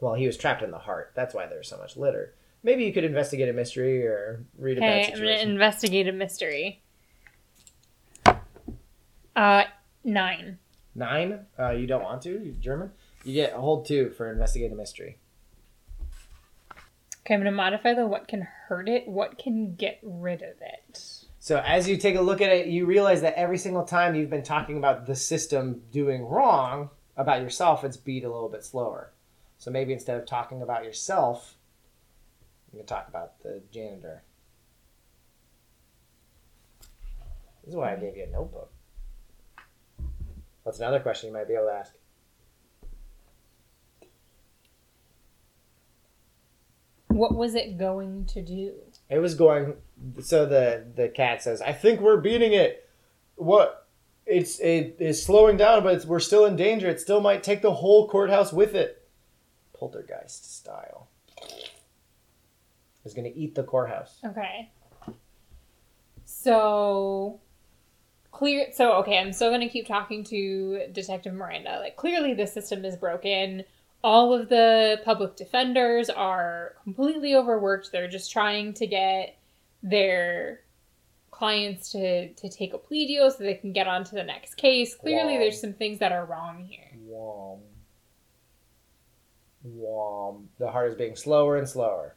[0.00, 1.12] Well, he was trapped in the heart.
[1.14, 2.34] That's why there's so much litter.
[2.62, 6.12] Maybe you could investigate a mystery or read a bad Okay, I'm gonna investigate a
[6.12, 6.82] mystery.
[9.36, 9.64] Uh,
[10.04, 10.58] nine.
[10.94, 11.46] Nine?
[11.58, 12.30] Uh, you don't want to?
[12.30, 12.90] You German?
[13.24, 15.18] You get a hold two for investigate a mystery.
[17.24, 19.08] Okay, I'm gonna modify the what can hurt it.
[19.08, 21.24] What can get rid of it?
[21.38, 24.28] So as you take a look at it, you realize that every single time you've
[24.28, 29.12] been talking about the system doing wrong about yourself, it's beat a little bit slower.
[29.56, 31.54] So maybe instead of talking about yourself,
[32.72, 34.22] you can talk about the janitor.
[37.62, 38.70] This is why I gave you a notebook.
[40.62, 41.94] What's another question you might be able to ask?
[47.14, 48.74] What was it going to do?
[49.08, 49.74] It was going.
[50.20, 52.88] So the the cat says, "I think we're beating it.
[53.36, 53.86] What?
[54.26, 56.88] It's it is slowing down, but it's, we're still in danger.
[56.88, 59.06] It still might take the whole courthouse with it,
[59.74, 61.08] poltergeist style.
[63.04, 64.18] It's gonna eat the courthouse.
[64.24, 64.70] Okay.
[66.24, 67.40] So
[68.32, 71.78] clear so okay, I'm still gonna keep talking to Detective Miranda.
[71.78, 73.64] Like clearly the system is broken.
[74.04, 77.90] All of the public defenders are completely overworked.
[77.90, 79.38] They're just trying to get
[79.82, 80.60] their
[81.30, 84.56] clients to to take a plea deal so they can get on to the next
[84.56, 84.94] case.
[84.94, 85.38] Clearly Wow.
[85.40, 86.90] there's some things that are wrong here.
[87.06, 87.60] Wom.
[89.62, 90.50] Wom.
[90.58, 92.14] The heart is being slower and slower.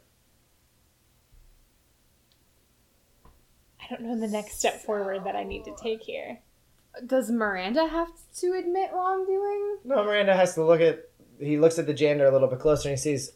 [3.82, 6.40] I don't know the next step forward that I need to take here.
[7.06, 8.10] Does Miranda have
[8.40, 9.78] to admit wrongdoing?
[9.86, 11.08] No, Miranda has to look at.
[11.40, 13.32] He looks at the janitor a little bit closer and he sees,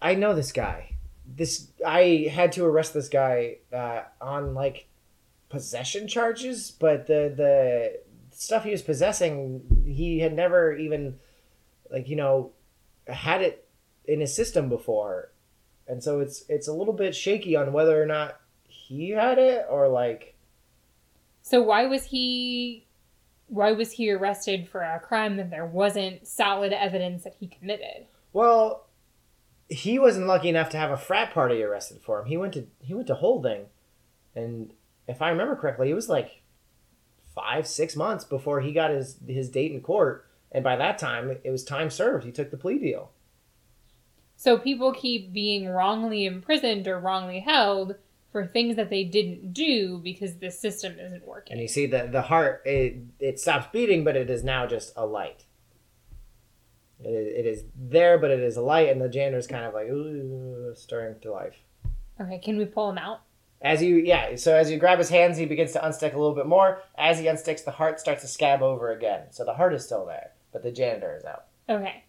[0.00, 0.96] I know this guy.
[1.24, 4.88] This I had to arrest this guy uh, on like
[5.48, 8.00] possession charges, but the the
[8.32, 11.18] stuff he was possessing, he had never even
[11.90, 12.52] like you know
[13.06, 13.68] had it
[14.04, 15.30] in his system before,
[15.86, 19.64] and so it's it's a little bit shaky on whether or not he had it
[19.70, 20.34] or like
[21.42, 22.86] So why was he
[23.52, 28.06] why was he arrested for a crime that there wasn't solid evidence that he committed?
[28.32, 28.86] Well,
[29.68, 32.26] he wasn't lucky enough to have a frat party arrested for him.
[32.26, 33.66] He went to he went to holding,
[34.34, 34.72] and
[35.06, 36.40] if I remember correctly, it was like
[37.34, 41.36] five six months before he got his his date in court, and by that time
[41.44, 42.24] it was time served.
[42.24, 43.10] He took the plea deal.
[44.34, 47.96] So people keep being wrongly imprisoned or wrongly held
[48.32, 51.52] for things that they didn't do because the system isn't working.
[51.52, 54.92] And you see the the heart it it stops beating, but it is now just
[54.96, 55.44] a light.
[57.04, 59.74] It is, it is there, but it is a light, and the janitor's kind of
[59.74, 61.56] like ooh, stirring to life.
[62.20, 63.20] Okay, can we pull him out?
[63.60, 66.34] As you, yeah, so as you grab his hands, he begins to unstick a little
[66.34, 66.82] bit more.
[66.98, 69.26] As he unsticks, the heart starts to scab over again.
[69.30, 71.44] So the heart is still there, but the janitor is out.
[71.68, 72.02] Okay.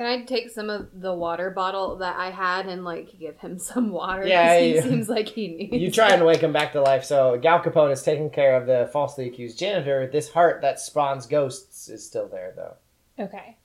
[0.00, 3.58] Can I take some of the water bottle that I had and like give him
[3.58, 4.26] some water?
[4.26, 4.80] Yeah, he yeah.
[4.80, 5.76] seems like he needs.
[5.76, 7.04] You try and wake him back to life.
[7.04, 10.08] So Gal Capone is taking care of the falsely accused janitor.
[10.10, 12.76] This heart that spawns ghosts is still there, though.
[13.22, 13.58] Okay.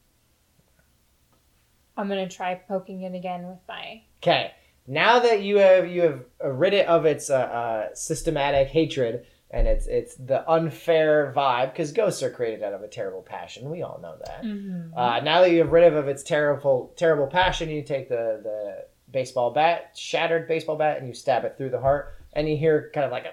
[1.96, 4.52] I'm gonna try poking it again with my Okay,
[4.88, 9.26] now that you have you have rid it of its uh, uh, systematic hatred
[9.56, 13.70] and it's it's the unfair vibe because ghosts are created out of a terrible passion.
[13.72, 14.42] We all know that.
[14.96, 18.86] Uh, now that you have rid of its terrible terrible passion, you take the the
[19.12, 22.92] baseball bat, shattered baseball bat, and you stab it through the heart, and you hear
[22.94, 23.32] kind of like a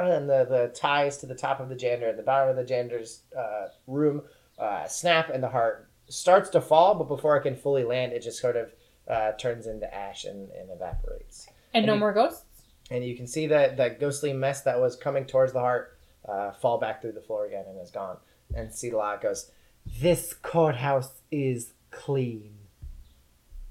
[0.00, 2.64] and the the ties to the top of the janitor and the bottom of the
[2.64, 4.22] janitor's uh, room
[4.58, 8.20] uh, snap, and the heart starts to fall, but before it can fully land, it
[8.22, 8.72] just sort of
[9.08, 11.48] uh, turns into ash and, and evaporates.
[11.74, 12.44] and no And you- more ghosts?
[12.90, 16.52] And you can see that that ghostly mess that was coming towards the heart uh,
[16.52, 18.16] fall back through the floor again and is gone.
[18.54, 19.50] And Celia goes,
[20.00, 22.54] "This courthouse is clean."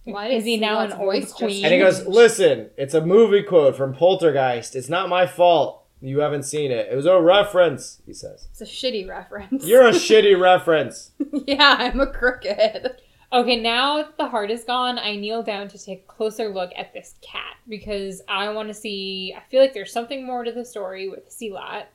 [0.03, 1.65] Why Is he now an Silat's old queen?
[1.65, 4.76] And he goes, "Listen, it's a movie quote from Poltergeist.
[4.76, 5.84] It's not my fault.
[5.99, 6.88] You haven't seen it.
[6.91, 9.65] It was a reference." He says, It's a shitty reference.
[9.65, 13.01] "You're a shitty reference." yeah, I'm a crooked.
[13.32, 16.71] Okay, now that the heart is gone, I kneel down to take a closer look
[16.78, 19.36] at this cat because I want to see.
[19.36, 21.86] I feel like there's something more to the story with Sealot,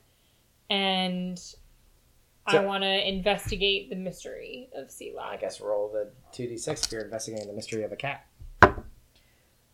[0.69, 1.41] and
[2.45, 5.41] I want to investigate the mystery of I Sealot.
[5.41, 8.27] guess roll the two d six if you're investigating the mystery of a cat.
[8.61, 8.69] Uh,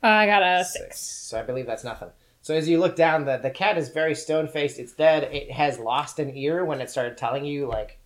[0.01, 0.97] I got a six.
[0.97, 2.10] So I believe that's nothing.
[2.41, 4.80] So as you look down, the, the cat is very stone faced.
[4.80, 5.24] It's dead.
[5.24, 7.99] It has lost an ear when it started telling you, like,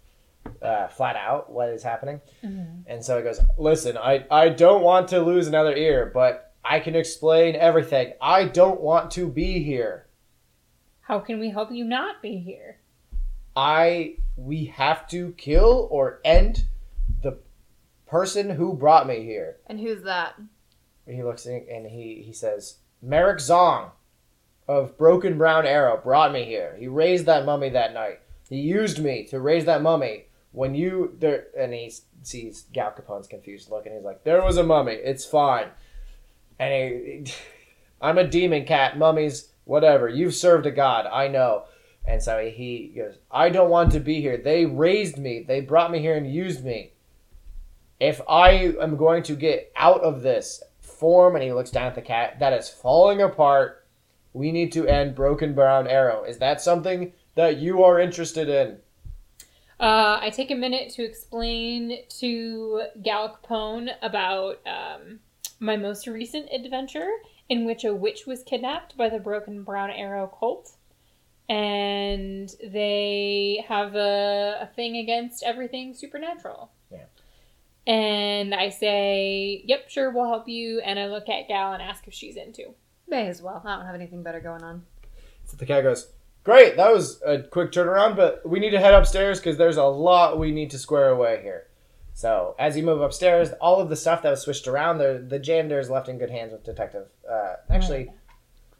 [0.62, 2.22] uh, flat out what is happening.
[2.88, 6.80] And so it goes, Listen, I, I don't want to lose another ear, but I
[6.80, 8.14] can explain everything.
[8.22, 10.08] I don't want to be here.
[11.02, 12.80] How can we help you not be here?
[13.56, 14.16] I.
[14.36, 16.66] We have to kill or end
[17.22, 17.38] the
[18.08, 19.58] person who brought me here.
[19.68, 20.34] And who's that?
[21.06, 23.92] He looks in and he, he says, Merrick Zong
[24.68, 26.76] of Broken Brown Arrow brought me here.
[26.80, 28.22] He raised that mummy that night.
[28.50, 30.26] He used me to raise that mummy.
[30.54, 31.92] When you there, and he
[32.22, 34.94] sees Gal Capone's confused look, and he's like, "There was a mummy.
[34.94, 35.68] It's fine."
[36.60, 37.34] And he,
[38.02, 38.98] I'm a demon cat.
[38.98, 40.08] Mummies, whatever.
[40.08, 41.08] You've served a god.
[41.12, 41.66] I know.
[42.06, 44.38] And so he goes, "I don't want to be here.
[44.38, 45.44] They raised me.
[45.46, 46.94] They brought me here and used me.
[48.00, 51.96] If I am going to get out of this form," and he looks down at
[51.96, 53.80] the cat that is falling apart,
[54.34, 56.24] We need to end Broken Brown Arrow.
[56.24, 58.80] Is that something that you are interested in?
[59.80, 65.20] Uh, I take a minute to explain to Gal Capone about um,
[65.60, 67.10] my most recent adventure
[67.50, 70.72] in which a witch was kidnapped by the Broken Brown Arrow cult.
[71.50, 76.72] And they have a, a thing against everything supernatural.
[76.90, 77.06] Yeah.
[77.86, 80.80] And I say, yep, sure, we'll help you.
[80.80, 82.74] And I look at Gal and ask if she's into.
[83.08, 83.62] May as well.
[83.66, 84.86] I don't have anything better going on.
[85.46, 86.08] So the cat goes,
[86.44, 89.84] Great, that was a quick turnaround, but we need to head upstairs because there's a
[89.86, 91.68] lot we need to square away here.
[92.14, 95.40] So as you move upstairs, all of the stuff that was switched around, the the
[95.40, 97.08] janitor is left in good hands with Detective.
[97.30, 98.12] Uh, actually,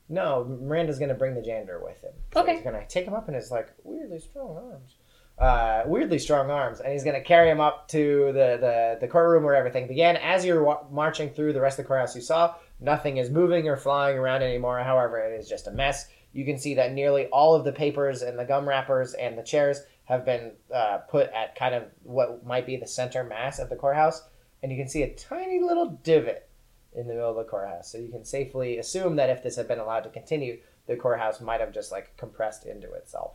[0.10, 2.12] no, Miranda's gonna bring the janitor with him.
[2.34, 2.56] So Okay.
[2.56, 4.96] He's gonna take him up in his like weirdly strong arms.
[5.40, 9.44] Uh, weirdly strong arms, and he's gonna carry him up to the, the, the courtroom
[9.44, 10.16] where everything began.
[10.18, 13.68] As you're wa- marching through the rest of the courthouse, you saw nothing is moving
[13.68, 14.78] or flying around anymore.
[14.84, 16.08] However, it is just a mess.
[16.34, 19.44] You can see that nearly all of the papers and the gum wrappers and the
[19.44, 23.70] chairs have been uh, put at kind of what might be the center mass of
[23.70, 24.22] the courthouse,
[24.62, 26.50] and you can see a tiny little divot
[26.94, 27.92] in the middle of the courthouse.
[27.92, 31.40] So you can safely assume that if this had been allowed to continue, the courthouse
[31.40, 33.34] might have just like compressed into itself.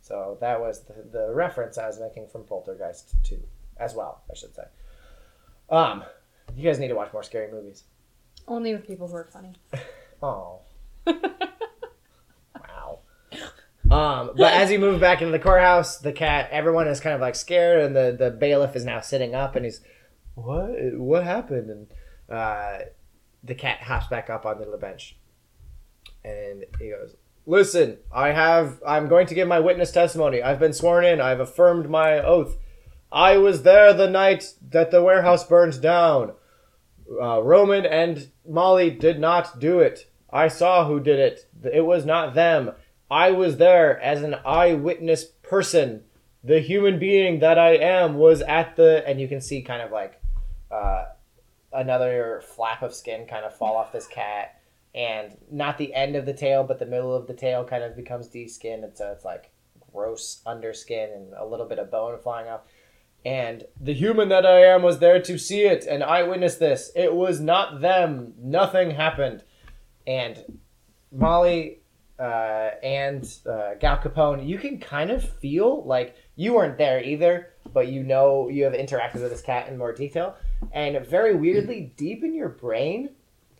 [0.00, 3.42] So that was the, the reference I was making from Poltergeist 2
[3.78, 4.62] as well, I should say.
[5.68, 6.04] Um,
[6.54, 7.84] you guys need to watch more scary movies.
[8.46, 9.54] Only with people who are funny.
[10.22, 10.60] Oh.
[13.90, 17.20] Um, but as you move back into the courthouse, the cat, everyone is kind of
[17.20, 19.80] like scared, and the, the bailiff is now sitting up, and he's,
[20.34, 20.70] what?
[20.94, 21.70] What happened?
[21.70, 21.86] And
[22.28, 22.78] uh,
[23.44, 25.16] the cat hops back up onto the bench,
[26.24, 27.14] and he goes,
[27.46, 28.82] "Listen, I have.
[28.86, 30.42] I'm going to give my witness testimony.
[30.42, 31.20] I've been sworn in.
[31.20, 32.58] I've affirmed my oath.
[33.12, 36.32] I was there the night that the warehouse burned down.
[37.22, 40.10] Uh, Roman and Molly did not do it.
[40.28, 41.48] I saw who did it.
[41.72, 42.72] It was not them.
[43.10, 46.04] I was there as an eyewitness person.
[46.42, 49.06] The human being that I am was at the.
[49.06, 50.20] And you can see kind of like
[50.70, 51.06] uh,
[51.72, 54.60] another flap of skin kind of fall off this cat.
[54.94, 57.94] And not the end of the tail, but the middle of the tail kind of
[57.96, 58.82] becomes de-skinned.
[58.82, 59.50] And so it's like
[59.92, 62.62] gross underskin and a little bit of bone flying off.
[63.24, 66.92] And the human that I am was there to see it, and I witnessed this.
[66.94, 68.34] It was not them.
[68.38, 69.42] Nothing happened.
[70.06, 70.60] And
[71.10, 71.80] Molly
[72.18, 77.50] uh, and uh, Gal Capone, you can kind of feel like you weren't there either,
[77.72, 80.36] but you know you have interacted with this cat in more detail.
[80.72, 83.10] And very weirdly, deep in your brain,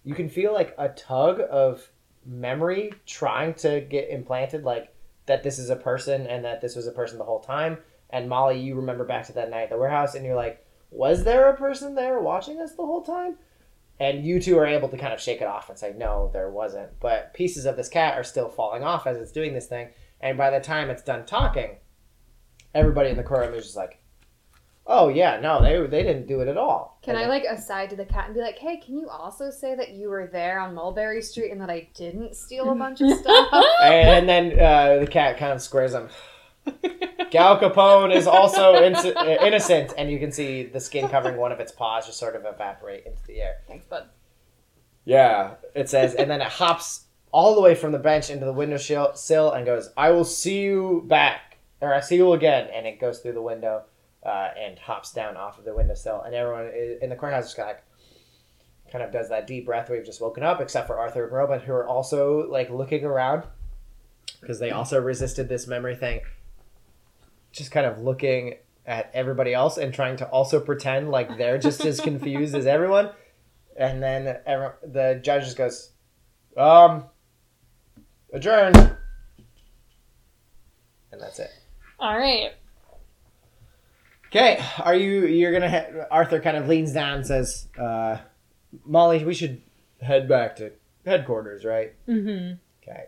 [0.04, 1.86] you can feel like a tug of
[2.24, 4.94] memory trying to get implanted, like
[5.26, 7.78] that this is a person and that this was a person the whole time.
[8.10, 11.24] And Molly, you remember back to that night at the warehouse, and you're like, was
[11.24, 13.36] there a person there watching us the whole time?
[13.98, 16.50] And you two are able to kind of shake it off and say, no, there
[16.50, 16.98] wasn't.
[17.00, 19.88] But pieces of this cat are still falling off as it's doing this thing.
[20.20, 21.76] And by the time it's done talking,
[22.74, 24.00] everybody in the courtroom is just like,
[24.86, 26.98] oh, yeah, no, they, they didn't do it at all.
[27.02, 29.50] Can And I like aside to the cat and be like, "Hey, can you also
[29.50, 33.00] say that you were there on Mulberry Street and that I didn't steal a bunch
[33.00, 33.48] of stuff?"
[33.82, 36.08] and then uh, the cat kind of squares him.
[37.30, 41.60] Gal Capone is also inc- innocent, and you can see the skin covering one of
[41.60, 43.56] its paws just sort of evaporate into the air.
[43.66, 44.08] Thanks, bud.
[45.04, 48.52] Yeah, it says, and then it hops all the way from the bench into the
[48.52, 52.86] window sill and goes, "I will see you back, or I see you again," and
[52.86, 53.84] it goes through the window
[54.24, 57.70] uh, and hops down off of the windowsill, and everyone in the courthouse just kind
[57.70, 57.76] of,
[58.90, 59.90] kind of does that deep breath.
[59.90, 63.44] We've just woken up, except for Arthur and Robin, who are also like looking around
[64.40, 66.20] because they also resisted this memory thing,
[67.56, 68.54] just kind of looking
[68.84, 73.10] at everybody else and trying to also pretend like they're just as confused as everyone.
[73.76, 75.90] And then the judge just goes,
[76.56, 77.04] um,
[78.32, 78.74] adjourn.
[81.12, 81.50] And that's it.
[81.98, 82.52] All right.
[84.28, 88.18] Okay, are you, you're gonna, he- Arthur kind of leans down and says, uh,
[88.84, 89.62] Molly, we should
[90.00, 90.72] head back to
[91.04, 91.94] headquarters, right?
[92.08, 92.54] Mm-hmm.
[92.82, 93.04] Okay.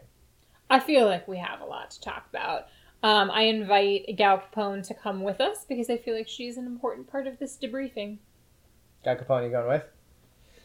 [0.70, 2.66] I feel like we have a lot to talk about.
[3.03, 6.66] Um, I invite Gal Capone to come with us because I feel like she's an
[6.66, 8.18] important part of this debriefing.
[9.05, 9.84] Gal Capone you going with?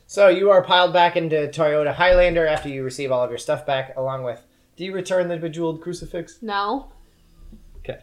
[0.08, 3.66] So you are piled back into Toyota Highlander after you receive all of your stuff
[3.66, 4.44] back, along with.
[4.76, 6.42] Do you return the bejeweled crucifix?
[6.42, 6.92] No.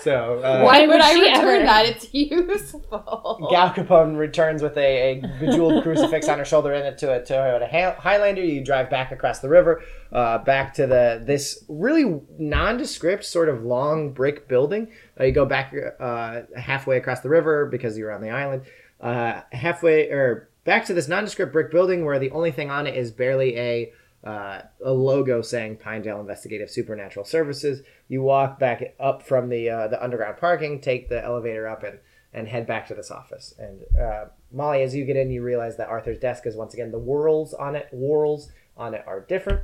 [0.00, 1.86] So uh, Why Why would would I return ever- that?
[1.86, 3.48] It's useful.
[3.50, 7.68] Gal Capone returns with a, a bejeweled crucifix on her shoulder and into a Toyota
[7.98, 8.44] Highlander.
[8.44, 9.82] You drive back across the river,
[10.12, 14.92] uh, back to the this really nondescript sort of long brick building.
[15.18, 18.62] Uh, you go back uh, halfway across the river because you're on the island.
[19.00, 22.94] Uh, halfway or back to this nondescript brick building where the only thing on it
[22.94, 23.92] is barely a
[24.26, 27.82] uh, a logo saying Pinedale Investigative Supernatural Services.
[28.08, 31.98] You walk back up from the uh, the underground parking, take the elevator up, and
[32.32, 33.54] and head back to this office.
[33.58, 36.90] And uh, Molly, as you get in, you realize that Arthur's desk is once again
[36.90, 37.88] the whorls on it.
[37.92, 39.62] Whorls on it are different,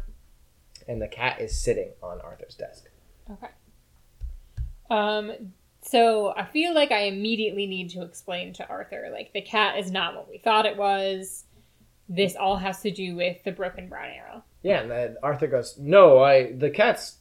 [0.88, 2.88] and the cat is sitting on Arthur's desk.
[3.30, 3.48] Okay.
[4.90, 5.52] Um,
[5.82, 9.90] so I feel like I immediately need to explain to Arthur, like, the cat is
[9.90, 11.44] not what we thought it was.
[12.08, 14.44] This all has to do with the broken brown arrow.
[14.62, 17.18] Yeah, and then Arthur goes, "No, I the cat's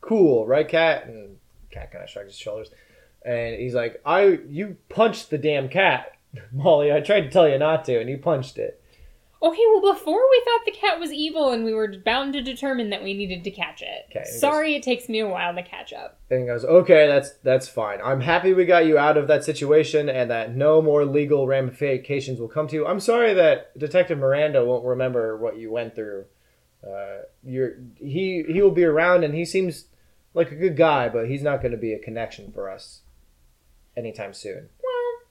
[0.00, 1.38] cool, right, cat?" And
[1.70, 2.70] cat kind of shrugs his shoulders,
[3.24, 6.12] and he's like, "I you punched the damn cat,
[6.52, 6.92] Molly.
[6.92, 8.78] I tried to tell you not to, and you punched it."
[9.42, 12.90] Okay, well, before we thought the cat was evil and we were bound to determine
[12.90, 14.06] that we needed to catch it.
[14.08, 16.20] Okay, Sorry it takes me a while to catch up.
[16.30, 17.98] And he goes, "Okay, that's that's fine.
[18.04, 22.38] I'm happy we got you out of that situation, and that no more legal ramifications
[22.38, 22.86] will come to you.
[22.86, 26.26] I'm sorry that Detective Miranda won't remember what you went through.
[26.86, 29.86] Uh, you're he he will be around, and he seems
[30.34, 33.02] like a good guy, but he's not going to be a connection for us
[33.96, 35.28] anytime soon." Well,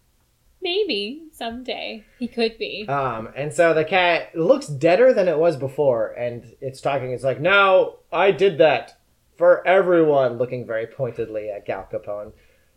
[0.61, 2.87] maybe someday he could be.
[2.87, 7.11] Um, and so the cat looks deader than it was before, and it's talking.
[7.11, 8.97] It's like, "No, I did that
[9.37, 12.31] for everyone." Looking very pointedly at Gal Capone.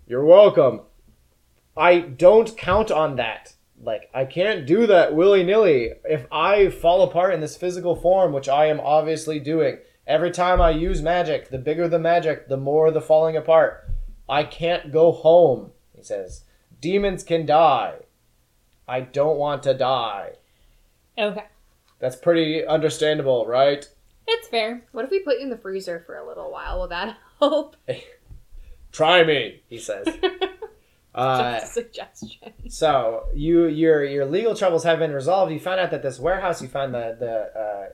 [0.07, 0.83] You're welcome.
[1.77, 3.55] I don't count on that.
[3.85, 5.91] Like, I can't do that willy nilly.
[6.05, 10.61] If I fall apart in this physical form, which I am obviously doing, every time
[10.61, 13.89] I use magic, the bigger the magic, the more the falling apart.
[14.29, 16.45] I can't go home, he says.
[16.81, 17.97] Demons can die.
[18.89, 20.33] I don't want to die.
[21.19, 21.45] Okay,
[22.01, 23.89] That's pretty understandable, right?
[24.27, 24.83] it's fair.
[24.93, 26.81] What if we put you in the freezer for a little while?
[26.81, 27.77] Will that help?
[28.93, 30.07] Try me, he says.
[31.15, 32.53] Uh, Just a suggestion.
[32.69, 35.53] so you your your legal troubles have been resolved.
[35.53, 37.89] You found out that this warehouse you found the the uh,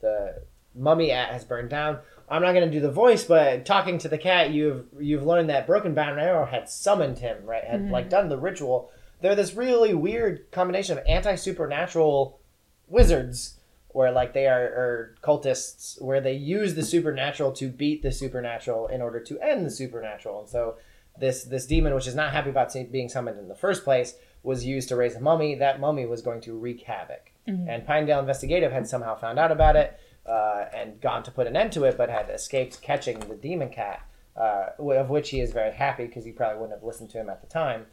[0.00, 0.42] the
[0.74, 1.98] mummy at has burned down.
[2.30, 5.48] I'm not going to do the voice, but talking to the cat, you've you've learned
[5.48, 7.64] that Broken Bound Arrow had summoned him, right?
[7.64, 8.90] Had like done the ritual.
[9.20, 12.38] They're this really weird combination of anti supernatural
[12.86, 13.58] wizards,
[13.88, 18.88] where like they are, are cultists, where they use the supernatural to beat the supernatural
[18.88, 20.40] in order to end the supernatural.
[20.40, 20.76] And so
[21.18, 24.64] this this demon, which is not happy about being summoned in the first place, was
[24.64, 25.54] used to raise a mummy.
[25.54, 27.32] That mummy was going to wreak havoc.
[27.68, 31.56] And Pinedale Investigative had somehow found out about it uh, and gone to put an
[31.56, 34.02] end to it, but had escaped catching the demon cat,
[34.36, 37.30] uh, of which he is very happy because he probably wouldn't have listened to him
[37.30, 37.86] at the time.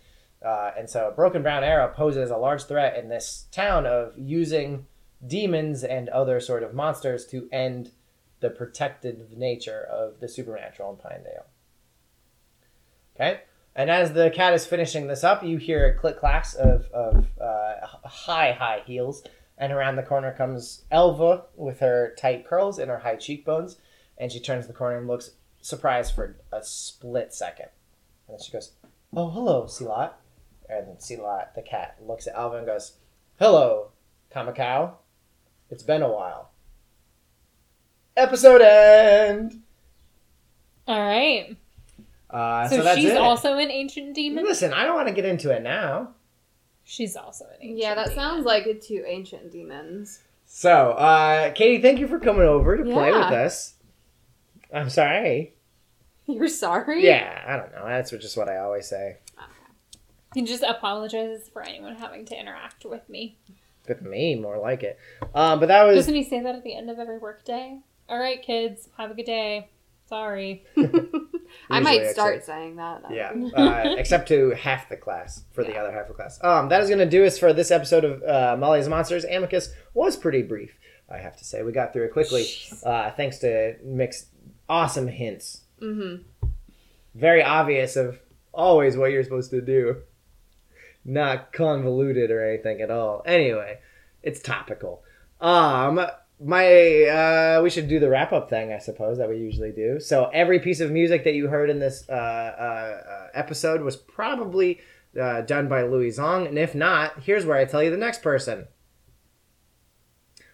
[0.46, 4.86] Uh, and so, Broken Brown Arrow poses a large threat in this town of using
[5.26, 7.92] demons and other sort of monsters to end
[8.42, 11.46] the protective nature of the supernatural in Pinedale.
[13.16, 13.42] Okay?
[13.76, 17.28] And as the cat is finishing this up, you hear a click clacks of, of
[17.40, 19.24] uh, high, high heels.
[19.58, 23.78] And around the corner comes Elva with her tight curls and her high cheekbones.
[24.18, 27.68] And she turns the corner and looks surprised for a split second.
[28.28, 28.72] And then she goes,
[29.16, 30.14] Oh, hello, Silat.
[30.70, 32.94] And Silat, the cat, looks at Elva and goes,
[33.40, 33.92] Hello,
[34.34, 34.94] Kamakau.
[35.70, 36.52] It's been a while.
[38.16, 39.64] Episode end!
[40.88, 41.58] All right.
[42.30, 43.18] Uh, So, so, that's she's it.
[43.18, 44.44] also an ancient demon.
[44.44, 46.10] Listen, I don't want to get into it now.
[46.84, 47.80] She's also an ancient.
[47.80, 48.16] Yeah, that demon.
[48.16, 50.22] sounds like it two ancient demons.
[50.46, 53.74] So, uh, Katie, thank you for coming over to play with us.
[54.74, 55.54] I'm sorry.
[56.28, 57.04] You're sorry?
[57.06, 57.86] Yeah, I don't know.
[57.88, 59.18] That's just what I always say.
[60.34, 63.38] He just apologizes for anyone having to interact with me.
[63.88, 65.00] With me, more like it.
[65.34, 67.80] Um, but that was Doesn't he say that at the end of every workday?
[68.10, 69.70] All right, kids, have a good day.
[70.08, 70.64] Sorry.
[71.70, 72.46] I might start actually.
[72.46, 73.04] saying that.
[73.12, 76.40] yeah, uh, except to half the class for the other half of the class.
[76.44, 79.26] Um, that is going to do us for this episode of uh, Molly's Monsters.
[79.26, 80.78] Amicus was pretty brief,
[81.10, 81.64] I have to say.
[81.64, 82.46] We got through it quickly,
[82.86, 84.28] uh, thanks to Mick's
[84.70, 85.62] awesome hints.
[85.82, 86.24] Mm-hmm.
[87.14, 88.20] very obvious of
[88.54, 89.98] always what you're supposed to do.
[91.04, 93.22] Not convoluted or anything at all.
[93.26, 93.80] Anyway,
[94.24, 95.04] it's topical.
[95.42, 96.00] Um
[96.44, 100.00] my uh we should do the wrap up thing, I suppose, that we usually do.
[100.00, 104.80] So every piece of music that you heard in this uh, uh, episode was probably
[105.20, 108.22] uh, done by Louie Zong, and if not, here's where I tell you the next
[108.22, 108.68] person.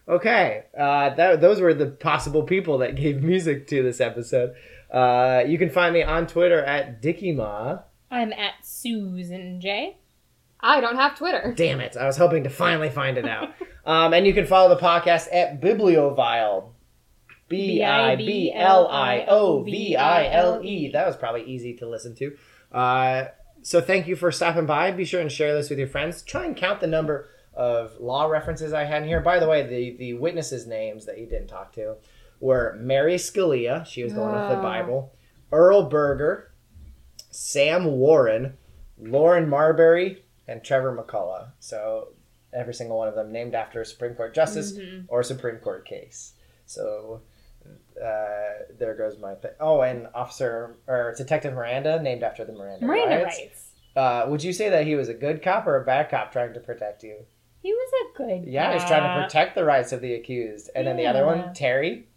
[0.08, 4.54] Okay, uh, that, those were the possible people that gave music to this episode.
[4.92, 7.84] Uh, you can find me on Twitter at DickieMa.
[8.10, 9.98] I'm at Susan J.
[10.62, 11.54] I don't have Twitter.
[11.56, 11.98] Damn it!
[11.98, 13.50] I was hoping to finally find it out.
[13.86, 16.70] um, and you can follow the podcast at Bibliovile.
[17.50, 20.90] B I B L I O V I L E.
[20.92, 22.36] That was probably easy to listen to.
[22.72, 23.26] Uh,
[23.62, 24.92] so thank you for stopping by.
[24.92, 26.22] Be sure and share this with your friends.
[26.22, 29.20] Try and count the number of law references I had in here.
[29.20, 31.96] By the way, the the witnesses' names that you didn't talk to
[32.40, 33.86] were Mary Scalia.
[33.86, 34.62] She was the one with the Oh.
[34.62, 35.14] Bible.
[35.52, 36.54] Earl Burger,
[37.30, 38.54] Sam Warren,
[38.98, 41.50] Lauren Marbury, and Trevor McCullough.
[41.60, 42.10] So
[42.54, 45.06] every single one of them named after a Supreme Court justice Mhm.
[45.08, 46.34] or Supreme Court case.
[46.66, 47.22] So
[48.02, 49.36] uh, there goes my.
[49.60, 53.38] Oh, and Officer or Detective Miranda, named after the Miranda, Miranda riots.
[53.40, 53.68] rights.
[53.96, 56.54] Uh, would you say that he was a good cop or a bad cop trying
[56.54, 57.18] to protect you?
[57.62, 58.46] He was a good.
[58.46, 60.72] Yeah, he's trying to protect the rights of the accused.
[60.76, 62.08] And then the other one, Terry,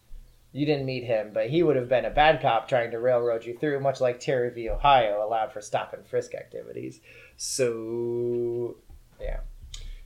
[0.55, 3.45] you didn't meet him, but he would have been a bad cop trying to railroad
[3.45, 4.71] you through, much like Terry v.
[4.71, 7.01] Ohio allowed for stop and frisk activities.
[7.37, 8.77] So,
[9.21, 9.41] yeah.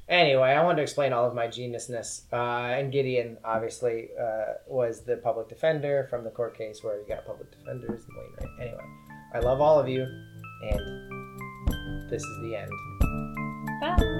[0.08, 2.22] Anyway, I wanted to explain all of my geniusness.
[2.32, 7.06] Uh, and Gideon, obviously, uh, was the public defender from the court case where you
[7.06, 8.60] got public defenders and Wainwright.
[8.68, 8.84] Anyway,
[9.34, 10.02] I love all of you,
[10.62, 12.70] and this is the end.
[13.82, 14.17] Bye.